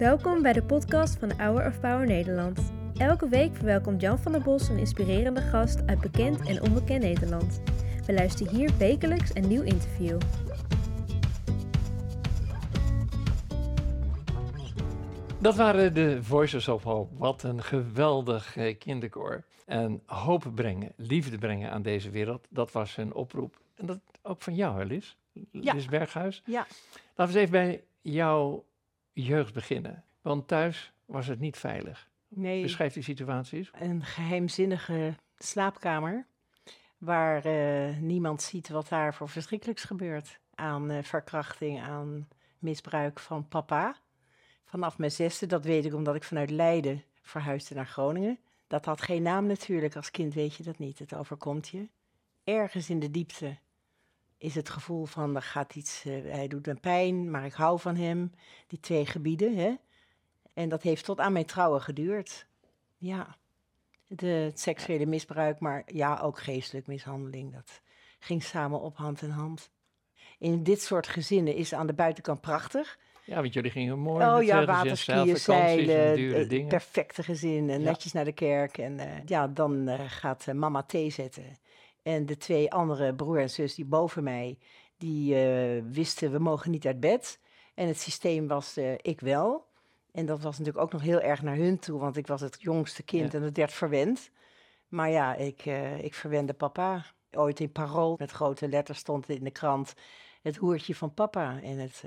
Welkom 0.00 0.42
bij 0.42 0.52
de 0.52 0.62
podcast 0.62 1.18
van 1.18 1.32
Hour 1.32 1.66
of 1.66 1.80
Power 1.80 2.06
Nederland. 2.06 2.72
Elke 2.94 3.28
week 3.28 3.56
verwelkomt 3.56 4.00
Jan 4.00 4.18
van 4.18 4.32
der 4.32 4.40
Bos 4.42 4.68
een 4.68 4.78
inspirerende 4.78 5.40
gast 5.40 5.86
uit 5.86 6.00
bekend 6.00 6.48
en 6.48 6.62
onbekend 6.62 7.02
Nederland. 7.02 7.62
We 8.06 8.12
luisteren 8.12 8.54
hier 8.54 8.70
wekelijks 8.78 9.34
een 9.34 9.48
nieuw 9.48 9.62
interview. 9.62 10.20
Dat 15.40 15.56
waren 15.56 15.94
de 15.94 16.22
Voices 16.22 16.68
of 16.68 16.82
Hope. 16.82 17.16
Wat 17.18 17.42
een 17.42 17.62
geweldig 17.62 18.56
eh, 18.56 18.78
kinderkoor. 18.78 19.44
En 19.66 20.02
hoop 20.06 20.50
brengen, 20.54 20.92
liefde 20.96 21.38
brengen 21.38 21.70
aan 21.70 21.82
deze 21.82 22.10
wereld, 22.10 22.46
dat 22.50 22.72
was 22.72 22.96
hun 22.96 23.14
oproep. 23.14 23.60
En 23.74 23.86
dat 23.86 24.00
ook 24.22 24.42
van 24.42 24.54
jou, 24.54 24.78
hè, 24.78 24.84
Lis? 24.84 25.16
Ja. 25.50 25.72
Lis 25.72 25.86
Berghuis. 25.86 26.42
Ja. 26.44 26.66
Laten 27.14 27.34
we 27.34 27.40
eens 27.40 27.50
even 27.50 27.50
bij 27.50 27.84
jouw 28.00 28.64
jeugd 29.12 29.54
beginnen. 29.54 30.04
Want 30.22 30.48
thuis 30.48 30.92
was 31.04 31.26
het 31.26 31.40
niet 31.40 31.56
veilig. 31.56 32.08
Nee, 32.28 32.62
Beschrijf 32.62 32.92
die 32.92 33.02
situatie 33.02 33.58
eens. 33.58 33.70
een 33.72 34.04
geheimzinnige 34.04 35.14
slaapkamer 35.36 36.26
waar 36.98 37.44
eh, 37.44 37.96
niemand 37.98 38.42
ziet 38.42 38.68
wat 38.68 38.88
daar 38.88 39.14
voor 39.14 39.28
verschrikkelijks 39.28 39.84
gebeurt. 39.84 40.40
Aan 40.54 40.90
eh, 40.90 41.02
verkrachting, 41.02 41.80
aan 41.80 42.28
misbruik 42.58 43.20
van 43.20 43.48
papa. 43.48 43.96
Vanaf 44.64 44.98
mijn 44.98 45.10
zesde, 45.10 45.46
dat 45.46 45.64
weet 45.64 45.84
ik 45.84 45.94
omdat 45.94 46.14
ik 46.14 46.24
vanuit 46.24 46.50
Leiden 46.50 47.04
verhuisde 47.22 47.74
naar 47.74 47.86
Groningen. 47.86 48.38
Dat 48.66 48.84
had 48.84 49.02
geen 49.02 49.22
naam 49.22 49.46
natuurlijk, 49.46 49.96
als 49.96 50.10
kind 50.10 50.34
weet 50.34 50.54
je 50.54 50.62
dat 50.62 50.78
niet. 50.78 50.98
Het 50.98 51.14
overkomt 51.14 51.68
je. 51.68 51.88
Ergens 52.44 52.90
in 52.90 53.00
de 53.00 53.10
diepte 53.10 53.58
is 54.40 54.54
het 54.54 54.68
gevoel 54.68 55.04
van, 55.04 55.36
er 55.36 55.42
gaat 55.42 55.74
iets, 55.74 56.04
eh, 56.04 56.12
hij 56.22 56.48
doet 56.48 56.66
me 56.66 56.74
pijn, 56.74 57.30
maar 57.30 57.44
ik 57.44 57.52
hou 57.52 57.80
van 57.80 57.96
hem. 57.96 58.32
Die 58.66 58.80
twee 58.80 59.06
gebieden, 59.06 59.56
hè. 59.56 59.74
En 60.54 60.68
dat 60.68 60.82
heeft 60.82 61.04
tot 61.04 61.20
aan 61.20 61.32
mijn 61.32 61.44
trouwen 61.44 61.80
geduurd. 61.80 62.46
Ja, 62.96 63.36
de, 64.06 64.26
het 64.26 64.60
seksuele 64.60 65.06
misbruik, 65.06 65.60
maar 65.60 65.82
ja, 65.86 66.18
ook 66.20 66.38
geestelijk 66.38 66.86
mishandeling. 66.86 67.52
Dat 67.52 67.80
ging 68.18 68.42
samen 68.42 68.80
op 68.80 68.96
hand 68.96 69.22
in 69.22 69.30
hand. 69.30 69.70
In 70.38 70.62
dit 70.62 70.82
soort 70.82 71.06
gezinnen 71.06 71.54
is 71.54 71.74
aan 71.74 71.86
de 71.86 71.92
buitenkant 71.92 72.40
prachtig. 72.40 72.98
Ja, 73.24 73.40
want 73.40 73.54
jullie 73.54 73.70
gingen 73.70 73.98
mooi 73.98 74.24
oh 74.24 74.36
met 74.36 74.46
ja, 74.46 74.60
eh, 74.60 74.66
waterskiën, 74.66 75.36
zeilen, 75.36 76.16
dure 76.16 76.46
eh, 76.46 76.66
perfecte 76.66 77.22
gezin, 77.22 77.70
en 77.70 77.80
Ja. 77.80 77.90
netjes 77.90 78.12
naar 78.12 78.24
de 78.24 78.32
kerk. 78.32 78.78
En 78.78 79.22
ja, 79.26 79.48
dan 79.48 79.88
gaat 80.08 80.46
mama 80.52 80.82
thee 80.82 81.10
zetten. 81.10 81.58
En 82.02 82.26
de 82.26 82.36
twee 82.36 82.72
andere 82.72 83.14
broer 83.14 83.40
en 83.40 83.50
zus 83.50 83.74
die 83.74 83.84
boven 83.84 84.22
mij, 84.24 84.58
die 84.96 85.34
eh, 85.34 85.82
wisten, 85.90 86.32
we 86.32 86.38
mogen 86.38 86.70
niet 86.70 86.86
uit 86.86 87.00
bed. 87.00 87.40
En 87.74 87.86
het 87.86 88.00
systeem 88.00 88.46
was, 88.48 88.76
eh, 88.76 88.92
ik 88.92 89.20
wel. 89.20 89.68
En 90.12 90.26
dat 90.26 90.40
was 90.42 90.58
natuurlijk 90.58 90.84
ook 90.84 90.92
nog 90.92 91.02
heel 91.02 91.20
erg 91.20 91.42
naar 91.42 91.56
hun 91.56 91.78
toe, 91.78 92.00
want 92.00 92.16
ik 92.16 92.26
was 92.26 92.40
het 92.40 92.56
jongste 92.60 93.02
kind 93.02 93.32
Ja. 93.32 93.38
en 93.38 93.44
het 93.44 93.56
werd 93.56 93.72
verwend. 93.72 94.30
Maar 94.88 95.10
ja, 95.10 95.34
ik, 95.34 95.66
eh, 95.66 96.04
ik 96.04 96.14
verwende 96.14 96.52
papa. 96.52 97.04
Ooit 97.32 97.60
in 97.60 97.72
Parool 97.72 98.14
met 98.18 98.30
grote 98.30 98.68
letters 98.68 98.98
stond 98.98 99.28
in 99.28 99.44
de 99.44 99.50
krant 99.50 99.94
het 100.42 100.56
hoertje 100.56 100.94
van 100.94 101.14
papa. 101.14 101.60
En 101.62 101.78
het 101.78 102.04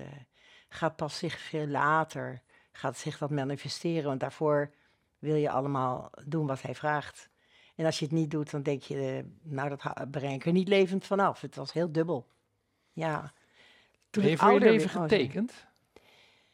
gaat 0.69 0.95
pas 0.95 1.17
zich 1.17 1.39
veel 1.39 1.67
later, 1.67 2.41
gaat 2.72 2.97
zich 2.97 3.17
dat 3.17 3.30
manifesteren. 3.30 4.03
Want 4.03 4.19
daarvoor 4.19 4.73
wil 5.19 5.35
je 5.35 5.50
allemaal 5.50 6.09
doen 6.25 6.47
wat 6.47 6.61
hij 6.61 6.75
vraagt. 6.75 7.30
En 7.75 7.85
als 7.85 7.99
je 7.99 8.05
het 8.05 8.13
niet 8.13 8.31
doet, 8.31 8.52
dan 8.52 8.61
denk 8.61 8.81
je, 8.81 8.97
eh, 8.97 9.52
nou 9.52 9.69
dat 9.69 10.11
breng 10.11 10.33
ik 10.33 10.45
er 10.45 10.52
niet 10.52 10.67
levend 10.67 11.05
vanaf. 11.05 11.41
Het 11.41 11.55
was 11.55 11.73
heel 11.73 11.91
dubbel. 11.91 12.27
Ja. 12.93 13.33
Toen 14.09 14.23
Ben 14.23 14.31
je 14.31 14.38
voor 14.38 14.53
je 14.53 14.59
leven 14.59 14.95
oh, 14.95 15.02
getekend? 15.02 15.53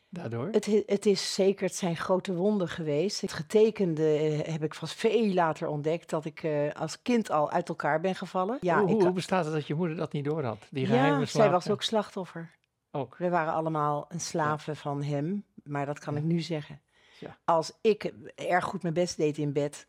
Daardoor? 0.09 0.47
Het, 0.51 0.83
het 0.85 1.05
is 1.05 1.33
zeker, 1.33 1.65
het 1.65 1.75
zijn 1.75 1.97
grote 1.97 2.33
wonden 2.33 2.67
geweest. 2.67 3.21
Het 3.21 3.33
getekende 3.33 4.17
eh, 4.17 4.51
heb 4.51 4.63
ik 4.63 4.75
pas 4.79 4.93
veel 4.93 5.33
later 5.33 5.67
ontdekt 5.67 6.09
dat 6.09 6.25
ik 6.25 6.43
eh, 6.43 6.71
als 6.73 7.01
kind 7.01 7.31
al 7.31 7.51
uit 7.51 7.69
elkaar 7.69 7.99
ben 7.99 8.15
gevallen. 8.15 8.57
Ja, 8.61 8.79
hoe, 8.79 8.87
ik, 8.87 8.93
hoe, 8.93 9.03
hoe 9.03 9.13
bestaat 9.13 9.45
het 9.45 9.53
dat 9.53 9.67
je 9.67 9.75
moeder 9.75 9.95
dat 9.95 10.11
niet 10.11 10.25
door 10.25 10.43
had? 10.43 10.67
Die 10.71 10.87
ja 10.87 11.25
zij 11.25 11.49
was 11.49 11.69
ook 11.69 11.83
slachtoffer. 11.83 12.51
Ook. 12.91 13.17
We 13.17 13.29
waren 13.29 13.53
allemaal 13.53 14.05
een 14.09 14.19
slaven 14.19 14.75
van 14.75 15.03
hem, 15.03 15.43
maar 15.63 15.85
dat 15.85 15.99
kan 15.99 16.13
Ja. 16.13 16.19
ik 16.19 16.25
nu 16.25 16.39
zeggen. 16.39 16.81
Ja. 17.19 17.37
Als 17.45 17.71
ik 17.81 18.13
erg 18.35 18.63
goed 18.63 18.81
mijn 18.81 18.93
best 18.93 19.17
deed 19.17 19.37
in 19.37 19.53
bed, 19.53 19.87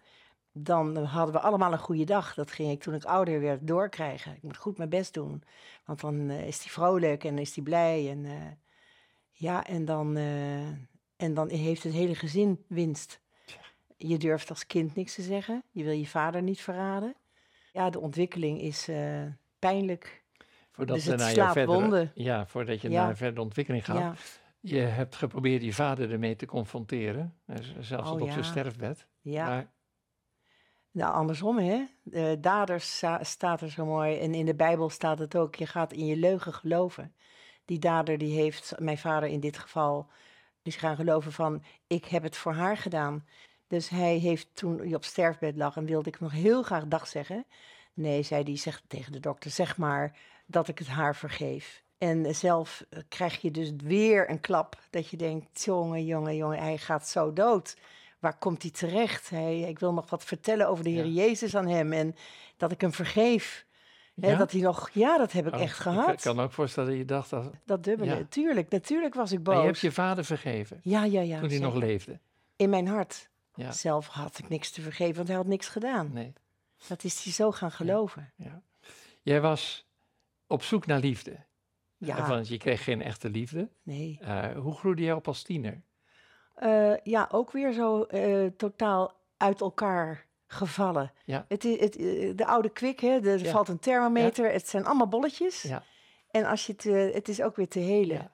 dan 0.52 0.96
hadden 0.96 1.34
we 1.34 1.40
allemaal 1.40 1.72
een 1.72 1.78
goede 1.78 2.04
dag. 2.04 2.34
Dat 2.34 2.50
ging 2.50 2.70
ik 2.70 2.80
toen 2.82 2.94
ik 2.94 3.04
ouder 3.04 3.40
werd 3.40 3.66
doorkrijgen. 3.66 4.34
Ik 4.36 4.42
moet 4.42 4.56
goed 4.56 4.76
mijn 4.78 4.88
best 4.88 5.14
doen, 5.14 5.42
want 5.84 6.00
dan 6.00 6.30
eh, 6.30 6.46
is 6.46 6.62
hij 6.62 6.72
vrolijk 6.72 7.24
en 7.24 7.38
is 7.38 7.54
hij 7.54 7.64
blij. 7.64 8.10
En, 8.10 8.24
eh, 8.24 8.32
ja, 9.30 9.66
en 9.66 9.84
dan, 9.84 10.16
eh, 10.16 10.68
en 11.16 11.34
dan 11.34 11.48
heeft 11.48 11.82
het 11.82 11.92
hele 11.92 12.14
gezin 12.14 12.64
winst. 12.68 13.20
Je 13.96 14.18
durft 14.18 14.48
als 14.50 14.66
kind 14.66 14.94
niks 14.94 15.14
te 15.14 15.22
zeggen. 15.22 15.62
Je 15.70 15.84
wil 15.84 15.92
je 15.92 16.06
vader 16.06 16.42
niet 16.42 16.60
verraden. 16.60 17.14
Ja, 17.72 17.90
de 17.90 18.00
ontwikkeling 18.00 18.60
is 18.60 18.88
pijnlijk. 19.58 20.22
Voordat 20.70 20.96
Dus 20.96 21.04
het 21.04 21.36
naar 21.36 21.52
verdere. 21.52 22.10
Ja, 22.14 22.46
voordat 22.46 22.80
je 22.80 22.90
Ja. 22.90 23.04
naar 23.04 23.16
verdere 23.16 23.40
ontwikkeling 23.42 23.84
gaat. 23.84 23.96
Ja, 23.98 24.14
Je 24.60 24.80
hebt 24.80 25.16
geprobeerd 25.16 25.62
je 25.62 25.72
vader 25.72 26.12
ermee 26.12 26.36
te 26.36 26.46
confronteren. 26.46 27.34
Zelfs 27.80 28.10
Oh, 28.10 28.20
op 28.20 28.26
ja. 28.26 28.32
zijn 28.32 28.44
sterfbed. 28.44 29.06
ja. 29.20 29.46
Maar 29.46 29.70
Nou, 30.90 31.14
andersom, 31.14 31.58
hè? 31.58 31.84
De 32.02 32.38
daders 32.40 32.96
sta- 32.96 33.24
staat 33.24 33.60
er 33.60 33.70
zo 33.70 33.84
mooi. 33.84 34.18
En 34.18 34.34
in 34.34 34.46
de 34.46 34.54
Bijbel 34.54 34.90
staat 34.90 35.18
het 35.18 35.36
ook. 35.36 35.54
Je 35.54 35.66
gaat 35.66 35.92
in 35.92 36.06
je 36.06 36.16
leugen 36.16 36.54
geloven. 36.54 37.14
Die 37.64 37.78
dader, 37.78 38.18
die 38.18 38.40
heeft, 38.40 38.74
mijn 38.78 38.98
vader 38.98 39.28
in 39.28 39.40
dit 39.40 39.58
geval, 39.58 40.08
is 40.62 40.76
gaan 40.76 40.96
geloven 40.96 41.32
van, 41.32 41.62
ik 41.86 42.04
heb 42.04 42.22
het 42.22 42.36
voor 42.36 42.52
haar 42.52 42.76
gedaan. 42.76 43.26
Dus 43.66 43.88
hij 43.88 44.16
heeft 44.16 44.48
toen 44.52 44.78
hij 44.78 44.94
op 44.94 45.04
sterfbed 45.04 45.56
lag 45.56 45.76
en 45.76 45.84
wilde 45.84 46.08
ik 46.08 46.20
nog 46.20 46.32
heel 46.32 46.62
graag 46.62 46.86
dag 46.86 47.06
zeggen. 47.06 47.44
Nee, 47.94 48.22
zei 48.22 48.42
hij, 48.42 48.56
zeg 48.56 48.82
tegen 48.86 49.12
de 49.12 49.20
dokter, 49.20 49.50
zeg 49.50 49.76
maar 49.76 50.18
dat 50.46 50.68
ik 50.68 50.78
het 50.78 50.88
haar 50.88 51.16
vergeef. 51.16 51.82
En 51.98 52.34
zelf 52.34 52.84
eh, 52.90 53.00
krijg 53.08 53.40
je 53.40 53.50
dus 53.50 53.72
weer 53.76 54.30
een 54.30 54.40
klap 54.40 54.78
dat 54.90 55.08
je 55.08 55.16
denkt, 55.16 55.64
jongen, 55.64 56.04
jongen, 56.04 56.36
jongen, 56.36 56.58
hij 56.58 56.78
gaat 56.78 57.08
zo 57.08 57.32
dood 57.32 57.76
waar 58.20 58.38
komt 58.38 58.62
hij 58.62 58.70
terecht? 58.70 59.30
Hij, 59.30 59.60
ik 59.60 59.78
wil 59.78 59.92
nog 59.92 60.10
wat 60.10 60.24
vertellen 60.24 60.68
over 60.68 60.84
de 60.84 60.90
Heer 60.90 61.04
Ja. 61.06 61.22
Jezus 61.24 61.54
aan 61.56 61.66
hem 61.68 61.92
en 61.92 62.14
dat 62.56 62.72
ik 62.72 62.80
hem 62.80 62.92
vergeef. 62.92 63.66
Ja? 64.14 64.36
dat 64.36 64.52
hij 64.52 64.60
nog, 64.60 64.90
ja, 64.92 65.18
dat 65.18 65.32
heb 65.32 65.46
ik 65.46 65.54
Oh, 65.54 65.60
echt 65.60 65.76
Ik 65.76 65.82
gehad. 65.82 66.20
kan 66.20 66.40
ook 66.40 66.52
voorstellen 66.52 66.88
dat 66.90 66.98
je 66.98 67.04
dacht, 67.04 67.30
dat, 67.30 67.50
Dat 67.64 67.84
dubbele, 67.84 68.14
Ja. 68.18 68.24
tuurlijk, 68.28 68.70
natuurlijk 68.70 69.14
was 69.14 69.32
ik 69.32 69.38
maar 69.46 69.54
je 69.54 69.60
hebt 69.60 69.72
boos. 69.72 69.80
je 69.80 69.92
vader 69.92 70.24
vergeven 70.24 70.80
Ja, 70.82 71.04
ja, 71.04 71.20
ja. 71.20 71.40
toen 71.40 71.48
hij 71.48 71.58
nog 71.58 71.74
leefde. 71.74 72.18
In 72.56 72.70
mijn 72.70 72.86
hart. 72.86 73.28
Ja, 73.54 73.72
Zelf 73.72 74.06
had 74.06 74.38
ik 74.38 74.48
niks 74.48 74.70
te 74.70 74.80
vergeven, 74.80 75.14
want 75.16 75.28
hij 75.28 75.36
had 75.36 75.46
niks 75.46 75.68
gedaan. 75.68 76.10
nee. 76.12 76.32
Dat 76.86 77.04
is 77.04 77.24
hij 77.24 77.32
zo 77.32 77.50
gaan 77.50 77.70
geloven. 77.72 78.32
Ja. 78.36 78.62
Jij 79.22 79.40
was 79.40 79.86
op 80.46 80.62
zoek 80.62 80.86
naar 80.86 81.00
liefde. 81.00 81.36
Ja, 81.96 82.28
Want 82.28 82.48
je 82.48 82.56
kreeg 82.58 82.84
geen 82.84 83.02
echte 83.02 83.30
liefde. 83.30 83.68
nee. 83.82 84.18
Eh, 84.20 84.56
hoe 84.56 84.74
groeide 84.74 85.02
jij 85.02 85.12
op 85.12 85.26
als 85.26 85.42
tiener? 85.42 85.82
Eh, 86.60 86.92
ja, 87.02 87.28
ook 87.32 87.50
weer 87.50 87.72
zo 87.72 88.02
eh, 88.02 88.46
totaal 88.56 89.12
uit 89.36 89.60
elkaar 89.60 90.26
gevallen. 90.46 91.12
Ja. 91.24 91.44
Het, 91.48 91.64
eh, 91.64 92.36
de 92.36 92.46
oude 92.46 92.68
kwik, 92.68 93.00
hè, 93.00 93.20
er 93.20 93.38
Ja. 93.38 93.50
valt 93.50 93.68
een 93.68 93.78
thermometer, 93.78 94.52
het 94.52 94.68
zijn 94.68 94.84
allemaal 94.84 95.08
bolletjes. 95.08 95.62
Ja. 95.62 95.82
En 96.30 96.44
als 96.44 96.66
je 96.66 96.72
het, 96.72 97.14
het 97.14 97.28
is 97.28 97.42
ook 97.42 97.56
weer 97.56 97.68
te 97.68 97.78
helen. 97.78 98.30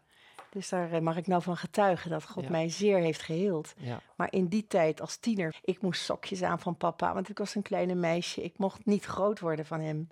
Dus 0.51 0.69
daar 0.69 1.03
mag 1.03 1.17
ik 1.17 1.27
nou 1.27 1.43
van 1.43 1.57
getuigen 1.57 2.11
dat 2.11 2.25
God 2.25 2.49
mij 2.49 2.69
zeer 2.69 2.99
heeft 2.99 3.23
geheeld. 3.23 3.75
Ja. 3.79 4.01
Maar 4.17 4.33
in 4.33 4.47
die 4.47 4.67
tijd 4.67 5.01
als 5.01 5.17
tiener, 5.17 5.59
ik 5.63 5.83
moest 5.83 6.03
sokjes 6.03 6.43
aan 6.43 6.61
van 6.61 6.77
papa, 6.77 7.15
want 7.15 7.29
ik 7.29 7.39
was 7.39 7.55
een 7.55 7.63
kleine 7.63 7.95
meisje. 7.95 8.43
Ik 8.43 8.59
mocht 8.59 8.87
niet 8.87 9.05
groot 9.05 9.41
worden 9.41 9.67
van 9.67 9.81
hem. 9.81 10.09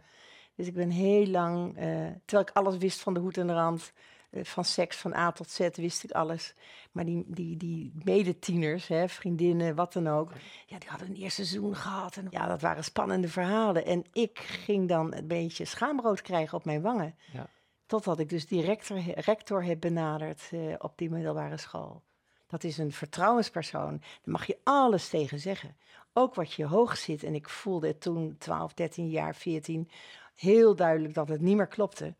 Dus 0.55 0.67
ik 0.67 0.75
ben 0.75 0.91
heel 0.91 1.27
lang, 1.27 1.75
terwijl 2.25 2.49
ik 2.49 2.51
alles 2.53 2.77
wist 2.77 3.01
van 3.01 3.15
de 3.15 3.21
hoed 3.21 3.37
en 3.37 3.47
de 3.47 3.53
rand, 3.53 3.93
van 4.43 4.65
seks 4.65 4.97
van 4.97 5.15
A 5.15 5.33
tot 5.33 5.51
Z 5.51 5.69
wist 5.73 6.05
ik 6.05 6.11
alles. 6.11 6.55
Maar 6.93 7.05
die, 7.05 7.25
die, 7.27 7.57
die 7.57 7.93
medetieners, 8.05 8.87
hè, 8.87 9.09
vriendinnen, 9.09 9.75
wat 9.75 9.93
dan 9.93 10.09
ook, 10.09 10.33
ja, 10.67 10.79
die 10.79 10.89
hadden 10.89 11.09
een 11.09 11.17
eerste 11.17 11.45
seizoen 11.47 11.77
gehad. 11.77 12.17
En 12.17 12.27
ja, 12.31 12.47
dat 12.47 12.61
waren 12.61 12.85
spannende 12.85 13.29
verhalen. 13.29 13.85
En 13.85 14.05
ik 14.13 14.39
ging 14.39 14.89
dan 14.89 15.15
een 15.15 15.27
beetje 15.27 15.65
schaamrood 15.65 16.23
krijgen 16.23 16.59
op 16.59 16.65
mijn 16.65 16.83
wangen. 16.83 17.15
Ja. 17.33 17.47
Totdat 17.87 18.19
ik 18.19 18.29
dus 18.29 18.47
die 18.47 18.63
rector, 18.63 18.99
rector 19.01 19.65
heb 19.65 19.81
benaderd 19.81 20.49
eh, 20.51 20.61
op 20.79 20.99
die 20.99 21.11
middelbare 21.11 21.57
school. 21.57 22.03
Dat 22.47 22.65
is 22.65 22.79
een 22.79 22.93
vertrouwenspersoon. 22.93 23.99
Daar 23.99 24.21
mag 24.25 24.47
je 24.47 24.59
alles 24.63 25.09
tegen 25.09 25.41
zeggen. 25.41 25.77
Ook 26.13 26.35
wat 26.35 26.53
je 26.53 26.67
hoog 26.67 26.97
zit. 26.97 27.23
En 27.23 27.35
ik 27.35 27.49
voelde 27.49 27.99
toen, 27.99 28.37
12, 28.39 28.75
13 28.75 29.09
jaar, 29.09 29.35
14, 29.35 29.91
heel 30.35 30.77
duidelijk 30.77 31.15
dat 31.15 31.29
het 31.29 31.41
niet 31.41 31.57
meer 31.57 31.67
klopte. 31.67 32.15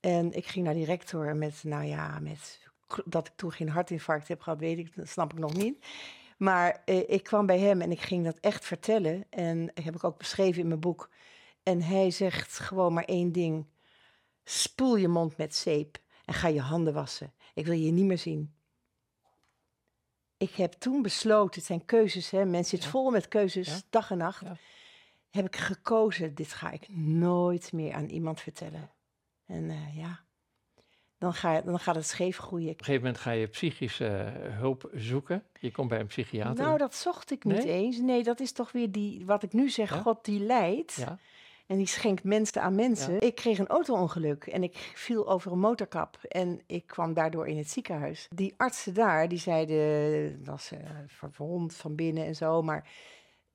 En 0.00 0.32
ik 0.32 0.46
ging 0.46 0.64
naar 0.64 0.74
die 0.74 0.84
rector 0.84 1.36
met, 1.36 1.64
nou 1.64 1.84
ja, 1.84 2.18
met 2.18 2.66
dat 3.04 3.26
ik 3.26 3.32
toen 3.36 3.52
geen 3.52 3.68
hartinfarct 3.68 4.28
heb 4.28 4.40
gehad, 4.40 4.58
weet 4.58 4.78
ik, 4.78 4.96
dat 4.96 5.08
snap 5.08 5.32
ik 5.32 5.38
nog 5.38 5.54
niet. 5.54 5.84
Maar 6.38 6.82
eh, 6.84 7.10
ik 7.10 7.22
kwam 7.22 7.46
bij 7.46 7.58
hem 7.58 7.80
en 7.80 7.90
ik 7.90 8.00
ging 8.00 8.24
dat 8.24 8.38
echt 8.40 8.64
vertellen. 8.64 9.24
En 9.30 9.70
heb 9.74 9.94
ik 9.94 10.04
ook 10.04 10.18
beschreven 10.18 10.60
in 10.62 10.68
mijn 10.68 10.80
boek. 10.80 11.10
En 11.62 11.82
hij 11.82 12.10
zegt 12.10 12.58
gewoon 12.58 12.92
maar 12.92 13.04
één 13.04 13.32
ding. 13.32 13.66
Spoel 14.44 14.96
je 14.96 15.08
mond 15.08 15.36
met 15.36 15.54
zeep 15.54 15.98
en 16.24 16.34
ga 16.34 16.48
je 16.48 16.60
handen 16.60 16.92
wassen. 16.94 17.32
Ik 17.54 17.66
wil 17.66 17.74
je 17.78 17.90
niet 17.90 18.04
meer 18.04 18.18
zien. 18.18 18.54
Ik 20.36 20.54
heb 20.54 20.72
toen 20.72 21.02
besloten, 21.02 21.54
het 21.54 21.64
zijn 21.64 21.84
keuzes, 21.84 22.30
hè, 22.30 22.44
mensen 22.44 22.64
zitten 22.64 22.88
Ja. 22.88 22.94
vol 22.94 23.10
met 23.10 23.28
keuzes, 23.28 23.66
Ja. 23.68 23.80
dag 23.90 24.10
en 24.10 24.18
nacht. 24.18 24.40
Ja. 24.40 24.56
Heb 25.30 25.46
ik 25.46 25.56
gekozen, 25.56 26.34
dit 26.34 26.52
ga 26.52 26.70
ik 26.70 26.88
nooit 26.96 27.72
meer 27.72 27.92
aan 27.94 28.08
iemand 28.08 28.40
vertellen. 28.40 28.90
En 29.48 29.70
eh, 29.70 29.96
ja, 29.96 30.20
dan, 31.18 31.34
ga, 31.34 31.60
dan 31.60 31.78
gaat 31.78 31.94
het 31.94 32.06
scheef 32.06 32.36
groeien. 32.36 32.70
Op 32.70 32.78
een 32.78 32.84
gegeven 32.84 33.02
moment 33.06 33.22
ga 33.22 33.30
je 33.30 33.46
psychische 33.46 34.06
eh, 34.06 34.58
hulp 34.58 34.90
zoeken. 34.94 35.42
Je 35.60 35.70
komt 35.70 35.88
bij 35.88 36.00
een 36.00 36.06
psychiater. 36.06 36.64
Nou, 36.64 36.78
dat 36.78 36.94
zocht 36.94 37.30
ik 37.30 37.44
niet 37.44 37.64
eens. 37.64 37.98
Nee, 37.98 38.22
dat 38.22 38.40
is 38.40 38.52
toch 38.52 38.72
weer 38.72 38.92
die, 38.92 39.26
wat 39.26 39.42
ik 39.42 39.52
nu 39.52 39.68
zeg, 39.70 39.90
Ja? 39.94 40.00
God 40.00 40.24
die 40.24 40.40
leidt. 40.40 40.94
ja, 40.94 41.18
En 41.66 41.76
die 41.76 41.86
schenkt 41.86 42.24
mensen 42.24 42.62
aan 42.62 42.74
mensen. 42.74 43.20
Ik 43.20 43.34
kreeg 43.34 43.58
een 43.58 43.66
auto-ongeluk 43.66 44.46
en 44.46 44.62
ik 44.62 44.76
viel 44.94 45.28
over 45.28 45.52
een 45.52 45.58
motorkap. 45.58 46.18
En 46.22 46.60
ik 46.66 46.86
kwam 46.86 47.14
daardoor 47.14 47.48
in 47.48 47.56
het 47.56 47.70
ziekenhuis. 47.70 48.28
Die 48.34 48.54
artsen 48.56 48.94
daar, 48.94 49.28
die 49.28 49.38
zeiden, 49.38 50.44
dat 50.44 50.54
was 50.54 50.70
eh, 50.72 50.78
verwond 51.06 51.74
van 51.74 51.94
binnen 51.94 52.24
en 52.24 52.34
zo. 52.36 52.62
Maar 52.62 52.88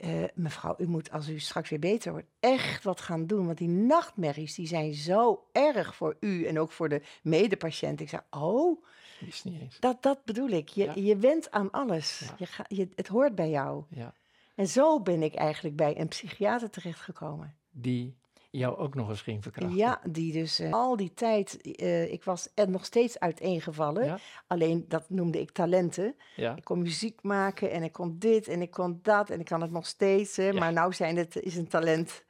eh, 0.03 0.23
mevrouw, 0.33 0.75
u 0.77 0.87
moet 0.87 1.11
als 1.11 1.29
u 1.29 1.39
straks 1.39 1.69
weer 1.69 1.79
beter 1.79 2.11
wordt, 2.11 2.27
echt 2.39 2.83
wat 2.83 3.01
gaan 3.01 3.27
doen. 3.27 3.45
Want 3.45 3.57
die 3.57 3.67
nachtmerries, 3.67 4.55
die 4.55 4.67
zijn 4.67 4.93
zo 4.93 5.43
erg 5.51 5.95
voor 5.95 6.17
u 6.19 6.45
en 6.45 6.59
ook 6.59 6.71
voor 6.71 6.89
de 6.89 7.01
medepatiënt. 7.21 7.99
Ik 7.99 8.09
zei, 8.09 8.21
oh, 8.29 8.83
is 9.19 9.43
niet 9.43 9.61
eens. 9.61 9.79
dat, 9.79 10.03
dat 10.03 10.25
bedoel 10.25 10.49
ik. 10.49 10.69
Je, 10.69 10.83
Ja. 10.83 10.93
je 10.95 11.17
went 11.17 11.51
aan 11.51 11.71
alles. 11.71 12.19
Ja. 12.19 12.35
Je 12.37 12.45
ga, 12.45 12.65
je, 12.67 12.89
het 12.95 13.07
hoort 13.07 13.35
bij 13.35 13.49
jou. 13.49 13.83
Ja. 13.89 14.13
En 14.55 14.67
zo 14.67 15.01
ben 15.01 15.23
ik 15.23 15.33
eigenlijk 15.35 15.75
bij 15.75 15.99
een 15.99 16.07
psychiater 16.07 16.69
terechtgekomen. 16.69 17.55
Die 17.71 18.17
jou 18.59 18.77
ook 18.77 18.95
nog 18.95 19.09
eens 19.09 19.21
ging 19.21 19.43
verkrachten. 19.43 19.77
Ja, 19.77 20.01
die 20.09 20.33
dus 20.33 20.59
eh, 20.59 20.73
al 20.73 20.95
die 20.95 21.13
tijd, 21.13 21.61
eh, 21.61 22.11
ik 22.11 22.23
was 22.23 22.49
er 22.53 22.69
nog 22.69 22.85
steeds 22.85 23.19
uiteengevallen. 23.19 24.05
Ja. 24.05 24.17
Alleen 24.47 24.85
dat 24.87 25.09
noemde 25.09 25.39
ik 25.39 25.51
talenten. 25.51 26.15
Ja. 26.35 26.55
Ik 26.55 26.63
kon 26.63 26.81
muziek 26.81 27.23
maken 27.23 27.71
en 27.71 27.83
ik 27.83 27.91
kon 27.91 28.15
dit 28.19 28.47
en 28.47 28.61
ik 28.61 28.71
kon 28.71 28.99
dat 29.01 29.29
en 29.29 29.39
ik 29.39 29.45
kan 29.45 29.61
het 29.61 29.71
nog 29.71 29.85
steeds. 29.85 30.35
Hè, 30.35 30.43
Ja. 30.43 30.59
Maar 30.59 30.73
nou 30.73 30.93
zijn 30.93 31.17
het, 31.17 31.35
is 31.35 31.55
een 31.55 31.67
talent 31.67 32.23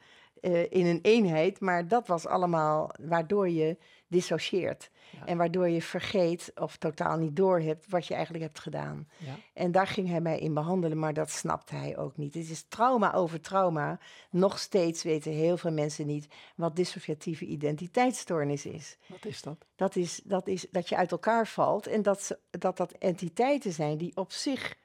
eh, 0.44 0.72
in 0.72 0.86
een 0.86 1.00
eenheid. 1.02 1.60
Maar 1.60 1.88
dat 1.88 2.08
was 2.08 2.28
allemaal 2.28 2.92
waardoor 3.00 3.50
je 3.50 3.78
dissocieert. 4.08 4.92
Ja. 5.10 5.26
En 5.26 5.38
waardoor 5.38 5.70
je 5.70 5.82
vergeet 5.82 6.52
of 6.56 6.78
totaal 6.78 7.18
niet 7.18 7.36
doorhebt 7.36 7.90
wat 7.90 8.08
je 8.08 8.14
eigenlijk 8.14 8.44
hebt 8.44 8.60
gedaan. 8.60 9.08
Ja. 9.18 9.36
En 9.54 9.72
daar 9.72 9.88
ging 9.88 10.08
hij 10.08 10.22
mij 10.22 10.40
in 10.40 10.54
behandelen, 10.54 11.00
maar 11.00 11.14
dat 11.14 11.30
snapte 11.30 11.76
hij 11.76 11.98
ook 11.98 12.18
niet. 12.18 12.34
Het 12.34 12.50
is 12.50 12.66
trauma 12.68 13.14
over 13.14 13.42
trauma. 13.42 14.00
Nog 14.30 14.60
steeds 14.60 15.04
weten 15.04 15.32
heel 15.32 15.58
veel 15.58 15.72
mensen 15.72 16.08
niet 16.08 16.28
wat 16.56 16.76
dissociatieve 16.76 17.46
identiteitsstoornis 17.46 18.66
is. 18.66 18.98
Wat 19.08 19.26
is 19.26 19.42
dat? 19.42 19.66
Dat 19.76 19.96
is 19.96 20.22
dat, 20.24 20.48
is 20.48 20.68
dat 20.72 20.90
je 20.90 20.96
uit 20.96 21.12
elkaar 21.12 21.48
valt 21.48 21.88
en 21.88 22.02
dat 22.02 22.22
ze, 22.22 22.40
dat, 22.50 22.78
dat 22.78 22.92
entiteiten 22.92 23.72
zijn 23.72 23.98
die 23.98 24.16
op 24.16 24.32
zich 24.32 24.76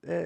eh, 0.00 0.18